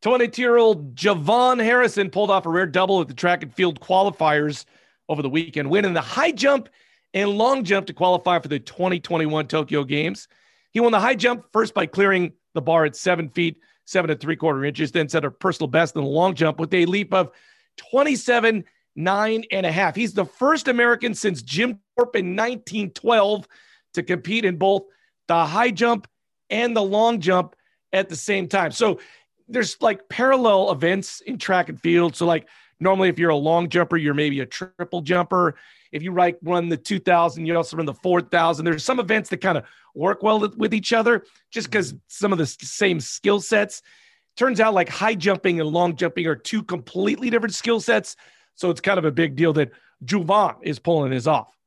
22 0.02 0.42
year 0.42 0.58
old 0.58 0.96
JuVaughn 0.96 1.62
Harrison 1.62 2.10
pulled 2.10 2.32
off 2.32 2.46
a 2.46 2.50
rare 2.50 2.66
double 2.66 3.02
at 3.02 3.08
the 3.08 3.14
track 3.14 3.44
and 3.44 3.54
field 3.54 3.80
qualifiers 3.80 4.66
over 5.10 5.22
the 5.22 5.30
weekend, 5.30 5.70
winning 5.70 5.94
the 5.94 6.02
high 6.02 6.32
jump 6.32 6.70
and 7.14 7.32
long 7.32 7.64
jump 7.64 7.88
to 7.88 7.94
qualify 7.94 8.40
for 8.40 8.48
the 8.48 8.60
2021 8.60 9.48
Tokyo 9.48 9.84
Games. 9.84 10.28
He 10.72 10.80
won 10.80 10.92
the 10.92 11.00
high 11.00 11.16
jump 11.16 11.46
first 11.52 11.74
by 11.74 11.86
clearing 11.86 12.34
the 12.54 12.62
bar 12.62 12.86
at 12.86 12.96
seven 12.96 13.30
feet, 13.30 13.58
seven 13.86 14.10
and 14.10 14.20
three 14.20 14.36
quarter 14.36 14.64
inches, 14.66 14.92
then 14.92 15.10
set 15.10 15.26
a 15.26 15.32
personal 15.32 15.68
best 15.68 15.96
in 15.96 16.04
the 16.04 16.08
long 16.08 16.36
jump 16.36 16.60
with 16.60 16.74
a 16.74 16.86
leap 16.86 17.14
of 17.14 17.32
27, 17.78 18.64
nine 18.96 19.44
and 19.52 19.66
a 19.66 19.72
half. 19.72 19.96
He's 19.96 20.14
the 20.14 20.26
first 20.26 20.68
American 20.68 21.14
since 21.14 21.42
Jim 21.42 21.80
Thorpe 21.96 22.16
in 22.16 22.36
1912 22.36 23.48
to 23.94 24.04
compete 24.04 24.46
in 24.46 24.58
both 24.58 24.84
the 25.28 25.46
high 25.46 25.72
jump 25.72 26.08
and 26.50 26.76
the 26.76 26.84
long 26.84 27.20
jump 27.20 27.56
at 27.94 28.10
the 28.10 28.16
same 28.16 28.48
time. 28.48 28.72
So 28.72 29.00
there's 29.48 29.82
like 29.82 30.08
parallel 30.10 30.72
events 30.72 31.22
in 31.22 31.38
track 31.38 31.70
and 31.70 31.80
field. 31.80 32.16
So 32.16 32.26
like 32.26 32.48
normally 32.80 33.10
if 33.10 33.18
you're 33.18 33.30
a 33.30 33.36
long 33.36 33.70
jumper, 33.70 33.98
you're 33.98 34.14
maybe 34.14 34.40
a 34.42 34.46
triple 34.46 35.02
jumper. 35.02 35.56
If 35.92 36.04
you 36.04 36.14
like 36.14 36.38
run 36.42 36.70
the 36.70 36.78
2000, 36.78 37.46
you 37.46 37.56
also 37.56 37.78
run 37.78 37.86
the 37.86 37.94
4000. 37.94 38.66
There's 38.66 38.84
some 38.84 39.00
events 39.00 39.30
that 39.30 39.38
kind 39.38 39.58
of 39.58 39.66
work 39.96 40.22
well 40.24 40.40
with 40.58 40.74
each 40.74 40.94
other 40.94 41.26
just 41.52 41.68
mm-hmm. 41.68 41.72
because 41.72 41.94
some 42.08 42.32
of 42.32 42.38
the 42.38 42.46
same 42.46 43.00
skill 43.00 43.42
sets. 43.42 43.82
Turns 44.38 44.60
out 44.60 44.74
like 44.74 44.90
high 44.90 45.16
jumping 45.16 45.60
and 45.60 45.70
long 45.70 45.96
jumping 45.96 46.26
are 46.28 46.36
two 46.36 46.64
completely 46.64 47.30
different 47.30 47.56
skill 47.56 47.80
sets. 47.80 48.16
So 48.56 48.70
it's 48.70 48.82
kind 48.82 48.98
of 48.98 49.06
a 49.06 49.12
big 49.12 49.36
deal 49.36 49.54
that 49.54 49.72
JuVaughn 50.06 50.58
is 50.64 50.80
pulling 50.80 51.12
his 51.12 51.28
off. 51.28 51.59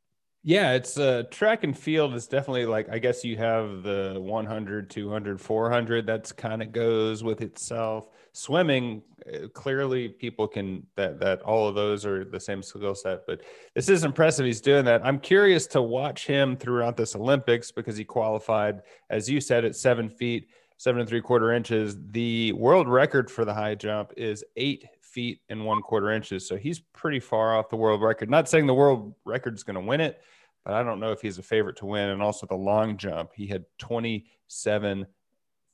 Yeah, 0.44 0.72
it's 0.72 0.98
uh, 0.98 1.22
track 1.30 1.62
and 1.62 1.76
field 1.78 2.14
is 2.14 2.26
definitely 2.26 2.66
like 2.66 2.88
I 2.90 2.98
guess 2.98 3.24
you 3.24 3.36
have 3.36 3.84
the 3.84 4.16
100, 4.18 4.90
200, 4.90 5.40
400 5.40 6.04
that's 6.04 6.32
kind 6.32 6.62
of 6.62 6.72
goes 6.72 7.22
with 7.22 7.42
itself. 7.42 8.08
Swimming 8.32 9.02
uh, 9.32 9.46
clearly 9.54 10.08
people 10.08 10.48
can 10.48 10.84
that 10.96 11.20
that 11.20 11.42
all 11.42 11.68
of 11.68 11.76
those 11.76 12.04
are 12.04 12.24
the 12.24 12.40
same 12.40 12.60
skill 12.60 12.96
set, 12.96 13.20
but 13.24 13.42
this 13.76 13.88
is 13.88 14.02
impressive 14.02 14.44
he's 14.44 14.60
doing 14.60 14.84
that. 14.86 15.06
I'm 15.06 15.20
curious 15.20 15.68
to 15.68 15.82
watch 15.82 16.26
him 16.26 16.56
throughout 16.56 16.96
this 16.96 17.14
Olympics 17.14 17.70
because 17.70 17.96
he 17.96 18.04
qualified 18.04 18.82
as 19.10 19.30
you 19.30 19.40
said 19.40 19.64
at 19.64 19.76
7 19.76 20.10
feet, 20.10 20.48
7 20.76 21.00
and 21.00 21.08
3 21.08 21.20
quarter 21.20 21.52
inches. 21.52 21.96
The 22.10 22.50
world 22.54 22.88
record 22.88 23.30
for 23.30 23.44
the 23.44 23.54
high 23.54 23.76
jump 23.76 24.12
is 24.16 24.44
8 24.56 24.88
feet 25.12 25.40
and 25.48 25.64
one 25.64 25.82
quarter 25.82 26.10
inches. 26.10 26.46
So 26.46 26.56
he's 26.56 26.80
pretty 26.80 27.20
far 27.20 27.56
off 27.56 27.68
the 27.68 27.76
world 27.76 28.02
record. 28.02 28.30
Not 28.30 28.48
saying 28.48 28.66
the 28.66 28.74
world 28.74 29.14
record 29.24 29.54
is 29.54 29.62
going 29.62 29.74
to 29.74 29.80
win 29.80 30.00
it, 30.00 30.20
but 30.64 30.74
I 30.74 30.82
don't 30.82 31.00
know 31.00 31.12
if 31.12 31.20
he's 31.20 31.38
a 31.38 31.42
favorite 31.42 31.76
to 31.76 31.86
win. 31.86 32.08
And 32.10 32.22
also 32.22 32.46
the 32.46 32.54
long 32.54 32.96
jump, 32.96 33.30
he 33.34 33.46
had 33.46 33.64
27 33.78 35.06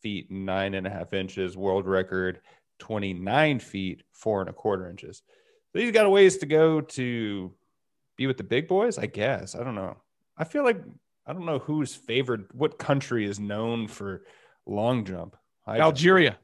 feet 0.03 0.31
nine 0.31 0.75
and 0.75 0.87
a 0.87 0.91
half 0.91 1.13
inches, 1.13 1.57
world 1.57 1.87
record 1.87 2.41
29 2.79 3.59
feet 3.59 4.03
four 4.13 4.41
and 4.41 4.51
a 4.51 4.53
quarter 4.53 4.89
inches. 4.89 5.23
So 5.73 5.79
he's 5.81 5.93
got 5.93 6.07
a 6.07 6.11
ways 6.11 6.39
to 6.39 6.47
go 6.47 6.81
to 6.81 7.53
be 8.17 8.27
with 8.27 8.37
the 8.37 8.45
big 8.45 8.69
boys, 8.69 8.99
I 8.99 9.07
guess. 9.07 9.55
I 9.55 9.63
don't 9.63 9.75
know. 9.75 9.97
I 10.37 10.45
feel 10.45 10.65
like 10.65 10.83
I 11.27 11.33
don't 11.33 11.47
know 11.47 11.59
who's 11.59 11.95
favored. 11.95 12.49
What 12.53 12.79
country 12.79 13.27
is 13.27 13.39
known 13.39 13.87
for 13.87 14.25
long 14.67 15.05
jump? 15.05 15.37
Algeria. 15.67 16.39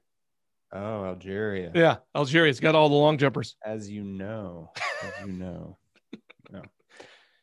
Oh, 0.75 1.05
Algeria. 1.05 1.71
Yeah, 1.73 1.97
Algeria's 2.17 2.59
got 2.59 2.75
all 2.75 2.89
the 2.89 2.97
long 2.97 3.17
jumpers. 3.17 3.57
As 3.65 3.89
you 3.89 4.03
know, 4.03 4.73
as 5.03 5.27
you 5.27 5.33
know. 5.33 5.79
No. 6.51 6.63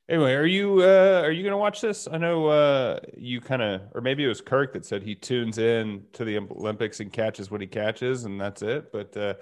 Anyway, 0.08 0.34
are 0.34 0.46
you 0.46 0.84
uh 0.84 1.22
are 1.24 1.32
you 1.32 1.44
gonna 1.44 1.58
watch 1.58 1.82
this? 1.82 2.08
I 2.10 2.18
know 2.18 2.48
uh 2.48 3.00
you 3.18 3.42
kind 3.42 3.62
of, 3.62 3.82
or 3.94 4.00
maybe 4.00 4.24
it 4.24 4.28
was 4.28 4.40
Kirk 4.40 4.74
that 4.74 4.86
said 4.86 5.02
he 5.04 5.16
tunes 5.16 5.58
in 5.58 6.04
to 6.14 6.24
the 6.24 6.38
Olympics 6.38 7.00
and 7.00 7.12
catches 7.12 7.50
what 7.50 7.62
he 7.62 7.68
catches, 7.68 8.26
and 8.26 8.40
that's 8.40 8.62
it. 8.62 8.92
But 8.94 9.18
uh 9.18 9.34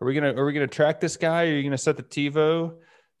are 0.00 0.06
we 0.06 0.14
gonna 0.14 0.32
are 0.34 0.44
we 0.44 0.52
gonna 0.54 0.66
track 0.66 0.98
this 0.98 1.16
guy? 1.16 1.44
Are 1.44 1.54
you 1.54 1.62
gonna 1.62 1.78
set 1.78 1.96
the 1.96 2.02
TiVo 2.02 2.74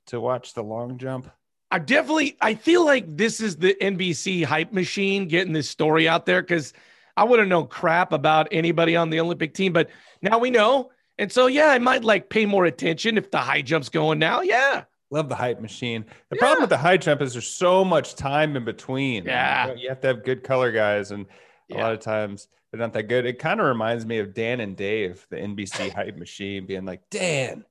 to 0.06 0.20
watch 0.20 0.54
the 0.54 0.62
long 0.62 0.98
jump? 0.98 1.30
I 1.70 1.78
definitely 1.78 2.36
I 2.40 2.54
feel 2.54 2.84
like 2.84 3.16
this 3.16 3.40
is 3.40 3.56
the 3.56 3.76
NBC 3.80 4.44
hype 4.44 4.72
machine 4.72 5.28
getting 5.28 5.52
this 5.52 5.70
story 5.70 6.08
out 6.08 6.26
there 6.26 6.42
because 6.42 6.72
I 7.16 7.24
wouldn't 7.24 7.48
know 7.48 7.64
crap 7.64 8.12
about 8.12 8.48
anybody 8.50 8.96
on 8.96 9.10
the 9.10 9.20
Olympic 9.20 9.54
team, 9.54 9.72
but 9.72 9.90
now 10.20 10.38
we 10.38 10.50
know. 10.50 10.90
And 11.18 11.30
so, 11.30 11.46
yeah, 11.46 11.68
I 11.68 11.78
might 11.78 12.04
like 12.04 12.30
pay 12.30 12.46
more 12.46 12.64
attention 12.64 13.18
if 13.18 13.30
the 13.30 13.38
high 13.38 13.62
jump's 13.62 13.88
going 13.88 14.18
now. 14.18 14.40
Yeah. 14.40 14.84
Love 15.10 15.28
the 15.28 15.34
hype 15.34 15.60
machine. 15.60 16.06
The 16.30 16.36
yeah. 16.36 16.40
problem 16.40 16.62
with 16.62 16.70
the 16.70 16.78
high 16.78 16.96
jump 16.96 17.20
is 17.20 17.34
there's 17.34 17.46
so 17.46 17.84
much 17.84 18.14
time 18.14 18.56
in 18.56 18.64
between. 18.64 19.24
Yeah. 19.24 19.74
You 19.74 19.90
have 19.90 20.00
to 20.00 20.06
have 20.08 20.24
good 20.24 20.42
color 20.42 20.72
guys. 20.72 21.10
And 21.10 21.26
a 21.70 21.74
yeah. 21.74 21.82
lot 21.82 21.92
of 21.92 22.00
times 22.00 22.48
they're 22.70 22.80
not 22.80 22.94
that 22.94 23.04
good. 23.04 23.26
It 23.26 23.38
kind 23.38 23.60
of 23.60 23.66
reminds 23.66 24.06
me 24.06 24.18
of 24.18 24.32
Dan 24.32 24.60
and 24.60 24.74
Dave, 24.74 25.26
the 25.28 25.36
NBC 25.36 25.92
hype 25.94 26.16
machine, 26.16 26.66
being 26.66 26.86
like, 26.86 27.02
Dan, 27.10 27.64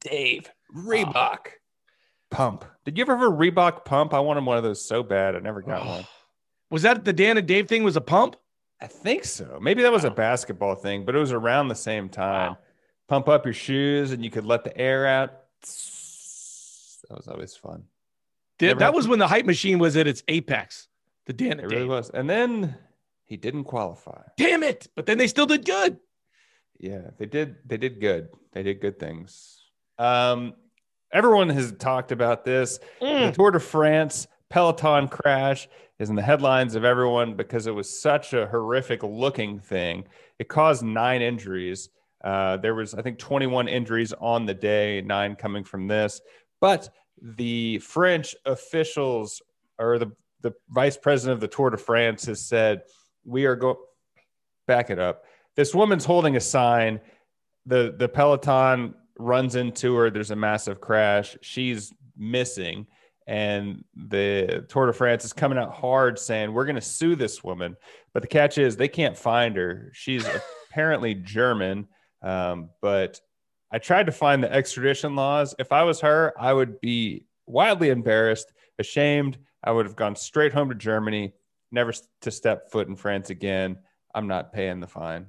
Dave, 0.00 0.50
Reebok, 0.76 1.38
oh. 1.46 1.50
pump. 2.30 2.64
Did 2.84 2.98
you 2.98 3.02
ever 3.02 3.16
have 3.16 3.26
a 3.26 3.32
Reebok 3.32 3.84
pump? 3.84 4.12
I 4.12 4.20
wanted 4.20 4.44
one 4.44 4.56
of 4.56 4.64
those 4.64 4.84
so 4.84 5.04
bad. 5.04 5.36
I 5.36 5.38
never 5.38 5.62
got 5.62 5.86
oh. 5.86 5.88
one. 5.88 6.06
Was 6.70 6.82
that 6.82 7.04
the 7.04 7.12
Dan 7.12 7.38
and 7.38 7.46
Dave 7.46 7.68
thing 7.68 7.84
was 7.84 7.96
a 7.96 8.00
pump? 8.00 8.36
I 8.82 8.86
think 8.86 9.24
so. 9.24 9.58
Maybe 9.60 9.82
that 9.82 9.92
was 9.92 10.04
wow. 10.04 10.10
a 10.10 10.14
basketball 10.14 10.74
thing, 10.74 11.04
but 11.04 11.14
it 11.14 11.18
was 11.18 11.32
around 11.32 11.68
the 11.68 11.74
same 11.74 12.08
time. 12.08 12.52
Wow. 12.52 12.58
Pump 13.08 13.28
up 13.28 13.44
your 13.44 13.54
shoes 13.54 14.12
and 14.12 14.24
you 14.24 14.30
could 14.30 14.46
let 14.46 14.64
the 14.64 14.76
air 14.76 15.06
out. 15.06 15.30
That 17.10 17.16
was 17.16 17.28
always 17.28 17.56
fun. 17.56 17.84
Did, 18.58 18.78
that 18.78 18.94
was 18.94 19.08
when 19.08 19.18
the 19.18 19.26
hype 19.26 19.46
machine 19.46 19.78
was 19.78 19.96
at 19.96 20.06
its 20.06 20.22
apex. 20.28 20.86
The 21.26 21.32
Dan 21.32 21.60
it 21.60 21.66
really 21.66 21.86
was. 21.86 22.10
And 22.10 22.28
then 22.28 22.76
he 23.24 23.36
didn't 23.36 23.64
qualify. 23.64 24.22
Damn 24.36 24.62
it. 24.62 24.88
But 24.94 25.06
then 25.06 25.18
they 25.18 25.26
still 25.26 25.46
did 25.46 25.64
good. 25.64 25.98
Yeah, 26.78 27.10
they 27.18 27.26
did. 27.26 27.56
They 27.66 27.76
did 27.76 28.00
good. 28.00 28.28
They 28.52 28.62
did 28.62 28.80
good 28.80 28.98
things. 28.98 29.62
Um, 29.98 30.54
everyone 31.12 31.48
has 31.50 31.72
talked 31.72 32.12
about 32.12 32.44
this. 32.44 32.78
Mm. 33.02 33.26
The 33.26 33.32
Tour 33.32 33.50
de 33.50 33.60
France 33.60 34.26
Peloton 34.48 35.08
crash 35.08 35.68
is 36.00 36.08
in 36.08 36.16
the 36.16 36.22
headlines 36.22 36.74
of 36.74 36.82
everyone 36.82 37.34
because 37.34 37.66
it 37.66 37.74
was 37.74 38.00
such 38.00 38.32
a 38.32 38.46
horrific 38.46 39.02
looking 39.02 39.60
thing. 39.60 40.04
It 40.38 40.48
caused 40.48 40.82
nine 40.82 41.20
injuries. 41.20 41.90
Uh, 42.24 42.56
there 42.56 42.74
was, 42.74 42.94
I 42.94 43.02
think, 43.02 43.18
21 43.18 43.68
injuries 43.68 44.14
on 44.14 44.46
the 44.46 44.54
day, 44.54 45.02
nine 45.02 45.36
coming 45.36 45.62
from 45.62 45.86
this. 45.86 46.22
But 46.58 46.88
the 47.20 47.78
French 47.80 48.34
officials 48.46 49.42
or 49.78 49.98
the, 49.98 50.10
the 50.40 50.54
vice 50.70 50.96
president 50.96 51.34
of 51.34 51.40
the 51.40 51.48
Tour 51.48 51.68
de 51.68 51.76
France 51.76 52.24
has 52.24 52.40
said, 52.40 52.82
we 53.24 53.44
are 53.44 53.54
going, 53.54 53.76
back 54.66 54.88
it 54.88 54.98
up. 54.98 55.24
This 55.54 55.74
woman's 55.74 56.06
holding 56.06 56.34
a 56.34 56.40
sign. 56.40 57.00
The, 57.66 57.94
the 57.98 58.08
Peloton 58.08 58.94
runs 59.18 59.54
into 59.54 59.94
her. 59.96 60.10
There's 60.10 60.30
a 60.30 60.36
massive 60.36 60.80
crash. 60.80 61.36
She's 61.42 61.92
missing 62.16 62.86
and 63.30 63.84
the 63.94 64.66
Tour 64.68 64.86
de 64.86 64.92
France 64.92 65.24
is 65.24 65.32
coming 65.32 65.56
out 65.56 65.72
hard 65.72 66.18
saying 66.18 66.52
we're 66.52 66.64
going 66.64 66.74
to 66.74 66.80
sue 66.80 67.14
this 67.14 67.44
woman. 67.44 67.76
But 68.12 68.22
the 68.22 68.28
catch 68.28 68.58
is 68.58 68.76
they 68.76 68.88
can't 68.88 69.16
find 69.16 69.54
her. 69.54 69.92
She's 69.94 70.26
apparently 70.68 71.14
German. 71.14 71.86
Um, 72.22 72.70
but 72.82 73.20
I 73.70 73.78
tried 73.78 74.06
to 74.06 74.12
find 74.12 74.42
the 74.42 74.52
extradition 74.52 75.14
laws. 75.14 75.54
If 75.60 75.70
I 75.70 75.84
was 75.84 76.00
her, 76.00 76.34
I 76.36 76.52
would 76.52 76.80
be 76.80 77.26
wildly 77.46 77.90
embarrassed, 77.90 78.52
ashamed. 78.80 79.38
I 79.62 79.70
would 79.70 79.86
have 79.86 79.94
gone 79.94 80.16
straight 80.16 80.52
home 80.52 80.68
to 80.70 80.74
Germany, 80.74 81.32
never 81.70 81.94
to 82.22 82.30
step 82.32 82.72
foot 82.72 82.88
in 82.88 82.96
France 82.96 83.30
again. 83.30 83.78
I'm 84.12 84.26
not 84.26 84.52
paying 84.52 84.80
the 84.80 84.88
fine. 84.88 85.26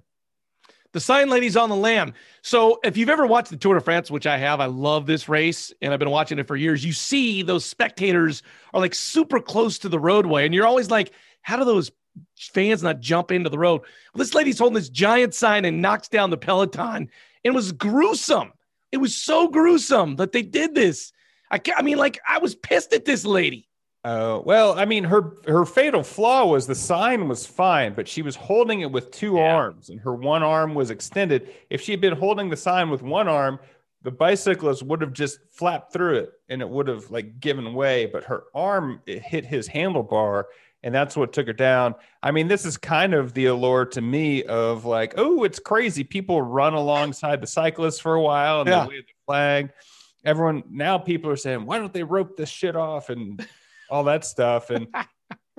The 0.93 0.99
sign 0.99 1.29
lady's 1.29 1.55
on 1.55 1.69
the 1.69 1.75
lam. 1.75 2.13
So 2.41 2.79
if 2.83 2.97
you've 2.97 3.09
ever 3.09 3.25
watched 3.25 3.49
the 3.49 3.57
Tour 3.57 3.75
de 3.75 3.81
France, 3.81 4.11
which 4.11 4.27
I 4.27 4.37
have, 4.37 4.59
I 4.59 4.65
love 4.65 5.05
this 5.05 5.29
race 5.29 5.73
and 5.81 5.93
I've 5.93 5.99
been 5.99 6.09
watching 6.09 6.37
it 6.37 6.47
for 6.47 6.57
years. 6.57 6.83
You 6.83 6.91
see 6.91 7.43
those 7.43 7.63
spectators 7.63 8.43
are 8.73 8.81
like 8.81 8.93
super 8.93 9.39
close 9.39 9.79
to 9.79 9.89
the 9.89 9.99
roadway, 9.99 10.45
and 10.45 10.53
you're 10.53 10.67
always 10.67 10.91
like, 10.91 11.13
how 11.41 11.55
do 11.55 11.63
those 11.63 11.91
fans 12.37 12.83
not 12.83 12.99
jump 12.99 13.31
into 13.31 13.49
the 13.49 13.57
road? 13.57 13.81
Well, 13.81 14.19
this 14.19 14.33
lady's 14.33 14.59
holding 14.59 14.75
this 14.75 14.89
giant 14.89 15.33
sign 15.33 15.63
and 15.63 15.81
knocks 15.81 16.09
down 16.09 16.29
the 16.29 16.37
peloton. 16.37 16.97
And 16.97 17.09
it 17.43 17.53
was 17.53 17.71
gruesome. 17.71 18.51
It 18.91 18.97
was 18.97 19.15
so 19.15 19.47
gruesome 19.47 20.17
that 20.17 20.33
they 20.33 20.41
did 20.41 20.75
this. 20.75 21.13
I, 21.49 21.61
I 21.75 21.81
mean, 21.81 21.97
like 21.97 22.19
I 22.27 22.39
was 22.39 22.55
pissed 22.55 22.93
at 22.93 23.05
this 23.05 23.25
lady. 23.25 23.69
Oh 24.03 24.39
uh, 24.39 24.41
well, 24.41 24.79
I 24.79 24.85
mean, 24.85 25.03
her 25.03 25.33
her 25.45 25.63
fatal 25.63 26.01
flaw 26.01 26.45
was 26.45 26.65
the 26.65 26.73
sign 26.73 27.27
was 27.27 27.45
fine, 27.45 27.93
but 27.93 28.07
she 28.07 28.23
was 28.23 28.35
holding 28.35 28.81
it 28.81 28.91
with 28.91 29.11
two 29.11 29.35
yeah. 29.35 29.53
arms, 29.53 29.89
and 29.89 29.99
her 29.99 30.15
one 30.15 30.41
arm 30.41 30.73
was 30.73 30.89
extended. 30.89 31.53
If 31.69 31.81
she 31.81 31.91
had 31.91 32.01
been 32.01 32.15
holding 32.15 32.49
the 32.49 32.57
sign 32.57 32.89
with 32.89 33.03
one 33.03 33.27
arm, 33.27 33.59
the 34.01 34.09
bicyclist 34.09 34.81
would 34.81 35.01
have 35.01 35.13
just 35.13 35.39
flapped 35.51 35.93
through 35.93 36.17
it, 36.17 36.31
and 36.49 36.61
it 36.63 36.69
would 36.69 36.87
have 36.87 37.11
like 37.11 37.39
given 37.39 37.75
way. 37.75 38.07
But 38.07 38.23
her 38.23 38.45
arm 38.55 39.01
hit 39.05 39.45
his 39.45 39.69
handlebar, 39.69 40.45
and 40.81 40.95
that's 40.95 41.15
what 41.15 41.31
took 41.31 41.45
her 41.45 41.53
down. 41.53 41.93
I 42.23 42.31
mean, 42.31 42.47
this 42.47 42.65
is 42.65 42.77
kind 42.77 43.13
of 43.13 43.35
the 43.35 43.45
allure 43.45 43.85
to 43.85 44.01
me 44.01 44.43
of 44.45 44.83
like, 44.83 45.13
oh, 45.17 45.43
it's 45.43 45.59
crazy. 45.59 46.03
People 46.03 46.41
run 46.41 46.73
alongside 46.73 47.39
the 47.39 47.47
cyclists 47.47 47.99
for 47.99 48.15
a 48.15 48.21
while 48.21 48.61
and 48.61 48.69
yeah. 48.69 48.83
they 48.83 48.89
wave 48.89 49.05
the 49.05 49.13
flag. 49.27 49.69
Everyone 50.25 50.63
now, 50.69 50.97
people 50.97 51.29
are 51.29 51.35
saying, 51.35 51.65
why 51.65 51.77
don't 51.77 51.93
they 51.93 52.03
rope 52.03 52.35
this 52.35 52.49
shit 52.49 52.75
off 52.75 53.09
and 53.09 53.45
all 53.91 54.05
that 54.05 54.25
stuff? 54.25 54.71
And 54.71 54.87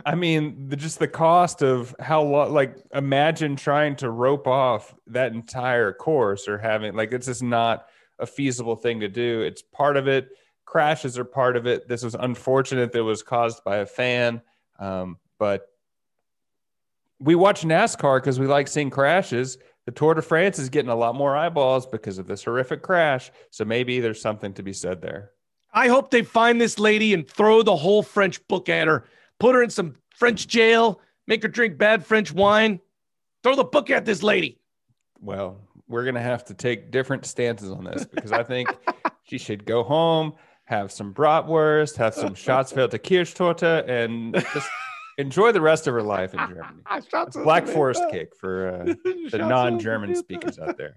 I 0.05 0.17
mean, 0.17 0.69
the, 0.69 0.77
just 0.77 0.99
the 0.99 1.07
cost 1.07 1.63
of 1.63 1.95
how 2.01 2.23
long, 2.23 2.53
like, 2.53 2.77
imagine 2.93 3.55
trying 3.55 3.95
to 3.97 4.11
rope 4.11 4.49
off 4.49 4.93
that 5.09 5.33
entire 5.33 5.93
course 5.93 6.49
or 6.49 6.59
having, 6.59 6.95
like, 6.95 7.13
it's 7.13 7.27
just 7.27 7.43
not 7.43 7.87
a 8.19 8.27
feasible 8.27 8.75
thing 8.75 9.01
to 9.01 9.09
do. 9.09 9.43
It's 9.43 9.63
part 9.63 9.97
of 9.97 10.09
it. 10.09 10.31
Crashes 10.65 11.19
are 11.19 11.25
part 11.25 11.57
of 11.57 11.67
it. 11.67 11.87
This 11.87 12.03
was 12.03 12.15
unfortunate 12.15 12.91
that 12.93 12.99
it 12.99 13.03
was 13.03 13.23
caused 13.23 13.63
by 13.63 13.77
a 13.77 13.87
fan. 13.87 14.41
Um, 14.79 15.19
but 15.39 15.69
we 17.21 17.35
watch 17.35 17.63
NASCAR 17.63 18.19
because 18.19 18.41
we 18.41 18.47
like 18.47 18.67
seeing 18.67 18.91
crashes. 18.91 19.59
The 19.85 19.93
Tour 19.93 20.15
de 20.15 20.23
France 20.23 20.59
is 20.59 20.69
getting 20.69 20.91
a 20.91 20.97
lot 20.97 21.15
more 21.15 21.37
eyeballs 21.37 21.87
because 21.87 22.19
of 22.19 22.27
this 22.27 22.45
horrific 22.45 22.83
crash. 22.83 23.31
So 23.51 23.65
maybe 23.65 24.01
there's 24.01 24.21
something 24.21 24.55
to 24.55 24.63
be 24.63 24.73
said 24.73 25.03
there. 25.03 25.33
I 25.73 25.89
hope 25.89 26.11
they 26.11 26.23
find 26.23 26.61
this 26.61 26.79
lady 26.79 27.15
and 27.15 27.29
throw 27.29 27.63
the 27.63 27.77
whole 27.77 28.03
French 28.03 28.47
book 28.49 28.69
at 28.69 28.87
her, 28.87 29.05
put 29.41 29.55
her 29.55 29.63
in 29.63 29.71
some 29.71 29.97
French 30.11 30.47
jail, 30.47 31.01
make 31.27 31.43
her 31.43 31.49
drink 31.49 31.79
bad 31.79 32.05
French 32.05 32.33
wine, 32.33 32.81
throw 33.43 33.57
the 33.57 33.65
book 33.65 33.91
at 33.91 34.05
this 34.05 34.23
lady. 34.23 34.59
Well, 35.21 35.61
we're 35.89 36.05
going 36.05 36.15
to 36.15 36.21
have 36.21 36.45
to 36.47 36.55
take 36.55 36.91
different 36.91 37.25
stances 37.27 37.71
on 37.71 37.85
this 37.85 38.05
because 38.05 38.33
I 38.33 38.43
think 38.43 38.69
she 39.25 39.39
should 39.39 39.65
go 39.65 39.83
home, 39.83 40.35
have 40.65 40.93
some 40.93 41.15
bratwurst, 41.15 41.97
have 41.97 42.15
some 42.15 42.35
Schwarzwälder 42.35 42.99
Kirschtorte, 42.99 43.89
and 43.89 44.35
just 44.53 44.69
enjoy 45.19 45.53
the 45.53 45.61
rest 45.61 45.87
of 45.87 45.95
her 45.95 46.03
life 46.03 46.35
in 46.35 46.41
Germany. 46.41 46.83
Black 47.45 47.67
Forest 47.67 48.03
cake 48.11 48.35
for 48.39 48.69
uh, 48.69 48.95
the 49.31 49.39
non-German 49.39 50.15
speakers 50.15 50.59
out 50.59 50.77
there. 50.77 50.97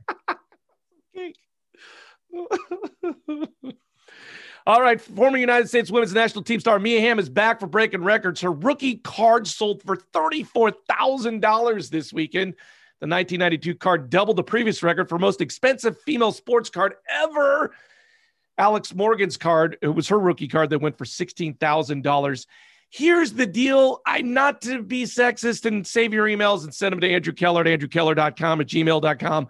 All 4.68 4.82
right, 4.82 5.00
former 5.00 5.38
United 5.38 5.68
States 5.68 5.92
women's 5.92 6.14
national 6.14 6.44
team 6.44 6.60
star 6.60 6.80
Mia 6.80 7.00
Hamm 7.00 7.20
is 7.20 7.30
back 7.30 7.60
for 7.60 7.68
breaking 7.68 8.04
records. 8.04 8.42
Her 8.42 8.52
rookie 8.52 8.96
card 8.96 9.46
sold 9.46 9.84
for 9.84 9.96
$34,000 9.96 11.90
this 11.92 12.12
weekend. 12.12 12.54
The 13.00 13.08
1992 13.08 13.76
card 13.76 14.10
doubled 14.10 14.38
the 14.38 14.44
previous 14.44 14.82
record 14.82 15.08
for 15.08 15.20
most 15.20 15.40
expensive 15.40 16.02
female 16.02 16.32
sports 16.32 16.72
card 16.72 16.96
ever. 17.08 17.76
Alex 18.58 18.96
Morgan's 18.96 19.38
card, 19.38 19.78
it 19.84 19.90
was 19.90 20.08
her 20.08 20.20
rookie 20.20 20.48
card 20.48 20.72
that 20.72 20.80
went 20.80 20.98
for 20.98 21.06
$16,000. 21.06 22.46
Here's 22.90 23.34
the 23.34 23.46
deal. 23.46 24.02
I 24.06 24.22
not 24.22 24.62
to 24.64 24.82
be 24.82 25.04
sexist 25.04 25.66
and 25.66 25.86
save 25.86 26.12
your 26.12 26.26
emails 26.26 26.64
and 26.64 26.74
send 26.74 26.94
them 26.94 27.02
to 27.02 27.10
Andrew 27.10 27.34
Keller 27.34 27.62
at 27.62 27.68
andrewkeller.com 27.68 28.62
at 28.62 28.68
gmail.com. 28.68 29.48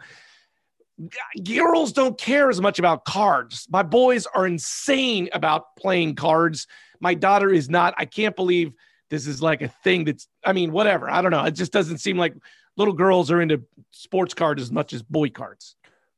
Girls 1.43 1.91
don't 1.91 2.17
care 2.17 2.49
as 2.49 2.61
much 2.61 2.79
about 2.79 3.05
cards. 3.05 3.67
My 3.69 3.83
boys 3.83 4.25
are 4.27 4.47
insane 4.47 5.29
about 5.33 5.75
playing 5.75 6.15
cards. 6.15 6.67
My 6.99 7.13
daughter 7.13 7.51
is 7.51 7.69
not. 7.69 7.93
I 7.97 8.05
can't 8.05 8.35
believe 8.35 8.73
this 9.09 9.27
is 9.27 9.41
like 9.41 9.61
a 9.61 9.67
thing 9.67 10.05
that's, 10.05 10.27
I 10.43 10.53
mean, 10.53 10.71
whatever. 10.71 11.09
I 11.09 11.21
don't 11.21 11.31
know. 11.31 11.43
It 11.43 11.51
just 11.51 11.73
doesn't 11.73 11.97
seem 11.97 12.17
like 12.17 12.33
little 12.77 12.93
girls 12.93 13.29
are 13.31 13.41
into 13.41 13.63
sports 13.91 14.33
cards 14.33 14.61
as 14.61 14.71
much 14.71 14.93
as 14.93 15.01
boy 15.01 15.29
cards. 15.29 15.75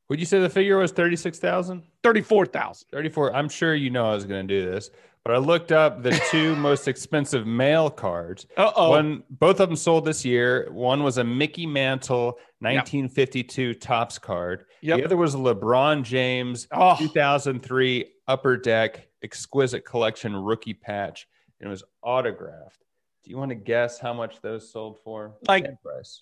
Would 0.10 0.20
you 0.20 0.26
say 0.26 0.40
the 0.40 0.50
figure 0.50 0.78
was 0.78 0.92
36,000? 0.92 1.84
34,000. 2.04 2.88
34. 2.92 3.36
I'm 3.36 3.50
sure 3.50 3.76
you 3.76 3.90
know 3.90 4.10
I 4.10 4.14
was 4.14 4.26
going 4.26 4.48
to 4.48 4.62
do 4.62 4.70
this, 4.70 4.90
but 5.28 5.36
I 5.36 5.40
looked 5.40 5.74
up 5.74 6.04
the 6.04 6.18
two 6.32 6.56
most 6.56 6.88
expensive 6.88 7.46
male 7.46 7.90
cards. 7.90 8.48
Uh-oh. 8.56 8.92
One 8.92 9.24
both 9.30 9.60
of 9.60 9.68
them 9.68 9.76
sold 9.76 10.06
this 10.06 10.24
year. 10.24 10.70
One 10.72 11.04
was 11.04 11.18
a 11.18 11.24
Mickey 11.26 11.66
Mantle 11.66 12.28
1952 12.60 13.62
yep. 13.62 13.80
Topps 13.82 14.18
card. 14.18 14.64
Yep. 14.80 15.00
The 15.00 15.04
other 15.04 15.18
was 15.18 15.34
a 15.34 15.38
LeBron 15.38 16.04
James 16.04 16.70
oh. 16.72 16.96
2003 16.98 18.06
Upper 18.30 18.56
Deck 18.56 19.10
exquisite 19.22 19.84
collection 19.84 20.34
rookie 20.34 20.74
patch. 20.74 21.28
And 21.60 21.68
it 21.68 21.72
was 21.72 21.84
autographed. 22.02 22.86
Do 23.26 23.30
you 23.30 23.38
want 23.38 23.50
to 23.50 23.56
guess 23.56 24.00
how 24.00 24.14
much 24.14 24.42
those 24.42 24.72
sold 24.72 24.98
for? 25.04 25.34
Like 25.46 25.68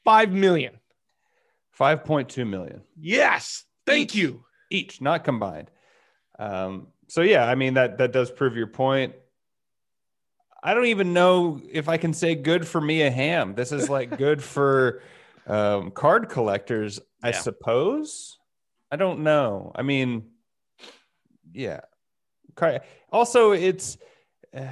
5 0.03 0.31
million. 0.31 0.79
5.2 1.79 2.49
million. 2.49 2.81
Yes. 2.99 3.65
Thank 3.85 4.15
each, 4.15 4.15
you. 4.15 4.45
Each, 4.71 4.99
not 4.99 5.23
combined. 5.23 5.69
Um, 6.39 6.87
so 7.07 7.21
yeah, 7.21 7.45
I 7.45 7.55
mean 7.55 7.75
that 7.75 7.97
that 7.99 8.11
does 8.11 8.31
prove 8.31 8.55
your 8.55 8.67
point. 8.67 9.15
I 10.63 10.73
don't 10.73 10.87
even 10.87 11.13
know 11.13 11.61
if 11.71 11.87
I 11.87 11.97
can 11.97 12.13
say 12.13 12.33
good 12.33 12.67
for 12.67 12.81
Mia 12.81 13.11
Hamm. 13.11 13.53
This 13.53 13.71
is 13.71 13.89
like 13.89 14.17
good 14.17 14.41
for 14.43 15.01
um, 15.45 15.91
card 15.91 16.29
collectors, 16.29 16.99
I 17.21 17.29
yeah. 17.29 17.39
suppose. 17.39 18.39
I 18.91 18.95
don't 18.95 19.19
know. 19.19 19.71
I 19.75 19.83
mean, 19.83 20.31
yeah. 21.53 21.81
Also, 23.11 23.51
it's 23.51 23.97
uh, 24.55 24.65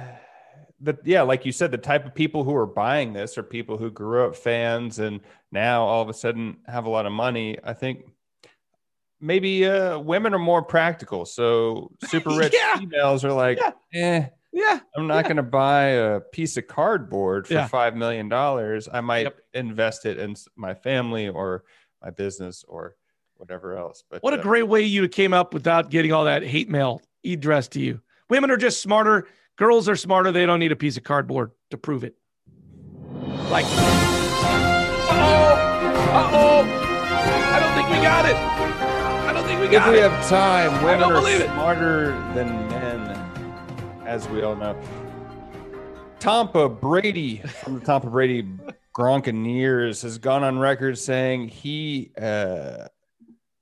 the 0.80 0.98
yeah, 1.04 1.22
like 1.22 1.46
you 1.46 1.52
said, 1.52 1.70
the 1.70 1.78
type 1.78 2.06
of 2.06 2.14
people 2.14 2.44
who 2.44 2.54
are 2.56 2.66
buying 2.66 3.12
this 3.12 3.38
are 3.38 3.42
people 3.42 3.78
who 3.78 3.90
grew 3.90 4.26
up 4.26 4.36
fans 4.36 4.98
and 4.98 5.20
now 5.52 5.84
all 5.84 6.02
of 6.02 6.08
a 6.08 6.14
sudden 6.14 6.56
have 6.66 6.86
a 6.86 6.90
lot 6.90 7.06
of 7.06 7.12
money. 7.12 7.58
I 7.62 7.72
think 7.72 8.06
maybe 9.24 9.66
uh, 9.66 9.98
women 9.98 10.34
are 10.34 10.38
more 10.38 10.62
practical. 10.62 11.24
So 11.24 11.90
super 12.04 12.30
rich 12.30 12.54
yeah. 12.54 12.76
females 12.76 13.24
are 13.24 13.32
like, 13.32 13.58
yeah. 13.58 13.72
eh, 13.92 14.26
yeah, 14.52 14.78
I'm 14.96 15.08
not 15.08 15.16
yeah. 15.16 15.22
going 15.22 15.36
to 15.36 15.42
buy 15.42 15.82
a 15.82 16.20
piece 16.20 16.56
of 16.56 16.68
cardboard 16.68 17.48
for 17.48 17.66
five 17.66 17.96
million 17.96 18.28
dollars. 18.28 18.88
I 18.92 19.00
might 19.00 19.22
yep. 19.22 19.40
invest 19.52 20.06
it 20.06 20.18
in 20.18 20.36
my 20.54 20.74
family 20.74 21.28
or 21.28 21.64
my 22.00 22.10
business 22.10 22.64
or 22.68 22.94
whatever 23.36 23.76
else. 23.76 24.04
But 24.08 24.22
what 24.22 24.32
a 24.32 24.38
uh, 24.38 24.42
great 24.42 24.68
way 24.68 24.82
you 24.82 25.08
came 25.08 25.34
up 25.34 25.54
without 25.54 25.90
getting 25.90 26.12
all 26.12 26.26
that 26.26 26.44
hate 26.44 26.68
mail 26.68 27.02
addressed 27.24 27.72
to 27.72 27.80
you. 27.80 28.00
Women 28.30 28.50
are 28.52 28.56
just 28.56 28.80
smarter. 28.80 29.26
Girls 29.56 29.88
are 29.88 29.96
smarter. 29.96 30.30
They 30.30 30.46
don't 30.46 30.60
need 30.60 30.72
a 30.72 30.76
piece 30.76 30.96
of 30.96 31.02
cardboard 31.02 31.50
to 31.70 31.76
prove 31.76 32.04
it. 32.04 32.14
Like, 33.50 33.64
oh, 33.66 34.00
uh 36.12 36.30
oh, 36.32 36.62
I 36.62 37.58
don't 37.58 37.74
think 37.74 37.88
we 37.88 37.96
got 37.96 38.24
it 38.24 38.53
we 39.64 39.70
got 39.70 39.88
if 39.88 39.92
we 39.94 39.98
it. 39.98 40.10
have 40.10 40.28
time, 40.28 40.84
women 40.84 41.10
are 41.10 41.44
smarter 41.46 42.10
it. 42.10 42.34
than 42.34 42.68
men, 42.68 44.02
as 44.06 44.28
we 44.28 44.42
all 44.42 44.54
know. 44.54 44.78
Tampa 46.18 46.68
Brady 46.68 47.38
from 47.38 47.78
the 47.78 47.84
Tampa 47.84 48.10
Brady 48.10 48.46
Gronkaneers 48.94 50.02
has 50.02 50.18
gone 50.18 50.44
on 50.44 50.58
record 50.58 50.98
saying 50.98 51.48
he 51.48 52.12
uh, 52.20 52.88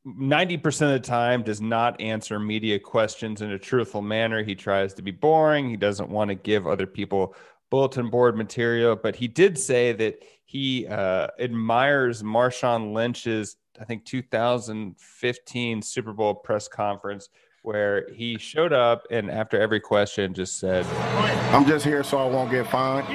90% 0.04 0.66
of 0.82 0.88
the 0.90 1.00
time 1.00 1.44
does 1.44 1.60
not 1.60 2.00
answer 2.00 2.40
media 2.40 2.80
questions 2.80 3.40
in 3.40 3.52
a 3.52 3.58
truthful 3.58 4.02
manner. 4.02 4.42
He 4.42 4.56
tries 4.56 4.94
to 4.94 5.02
be 5.02 5.12
boring. 5.12 5.70
He 5.70 5.76
doesn't 5.76 6.08
want 6.08 6.30
to 6.30 6.34
give 6.34 6.66
other 6.66 6.86
people 6.86 7.36
bulletin 7.70 8.10
board 8.10 8.36
material, 8.36 8.96
but 8.96 9.14
he 9.14 9.28
did 9.28 9.56
say 9.56 9.92
that 9.92 10.22
he 10.44 10.86
uh, 10.88 11.28
admires 11.38 12.22
Marshawn 12.22 12.92
Lynch's 12.92 13.56
I 13.80 13.84
think 13.84 14.04
2015 14.04 15.82
Super 15.82 16.12
Bowl 16.12 16.34
press 16.34 16.68
conference 16.68 17.28
where 17.62 18.08
he 18.12 18.38
showed 18.38 18.72
up 18.72 19.06
and 19.10 19.30
after 19.30 19.60
every 19.60 19.80
question 19.80 20.34
just 20.34 20.58
said, 20.58 20.84
"I'm 21.54 21.66
just 21.66 21.84
here 21.84 22.02
so 22.02 22.18
I 22.18 22.26
won't 22.26 22.50
get 22.50 22.66
fined." 22.68 23.06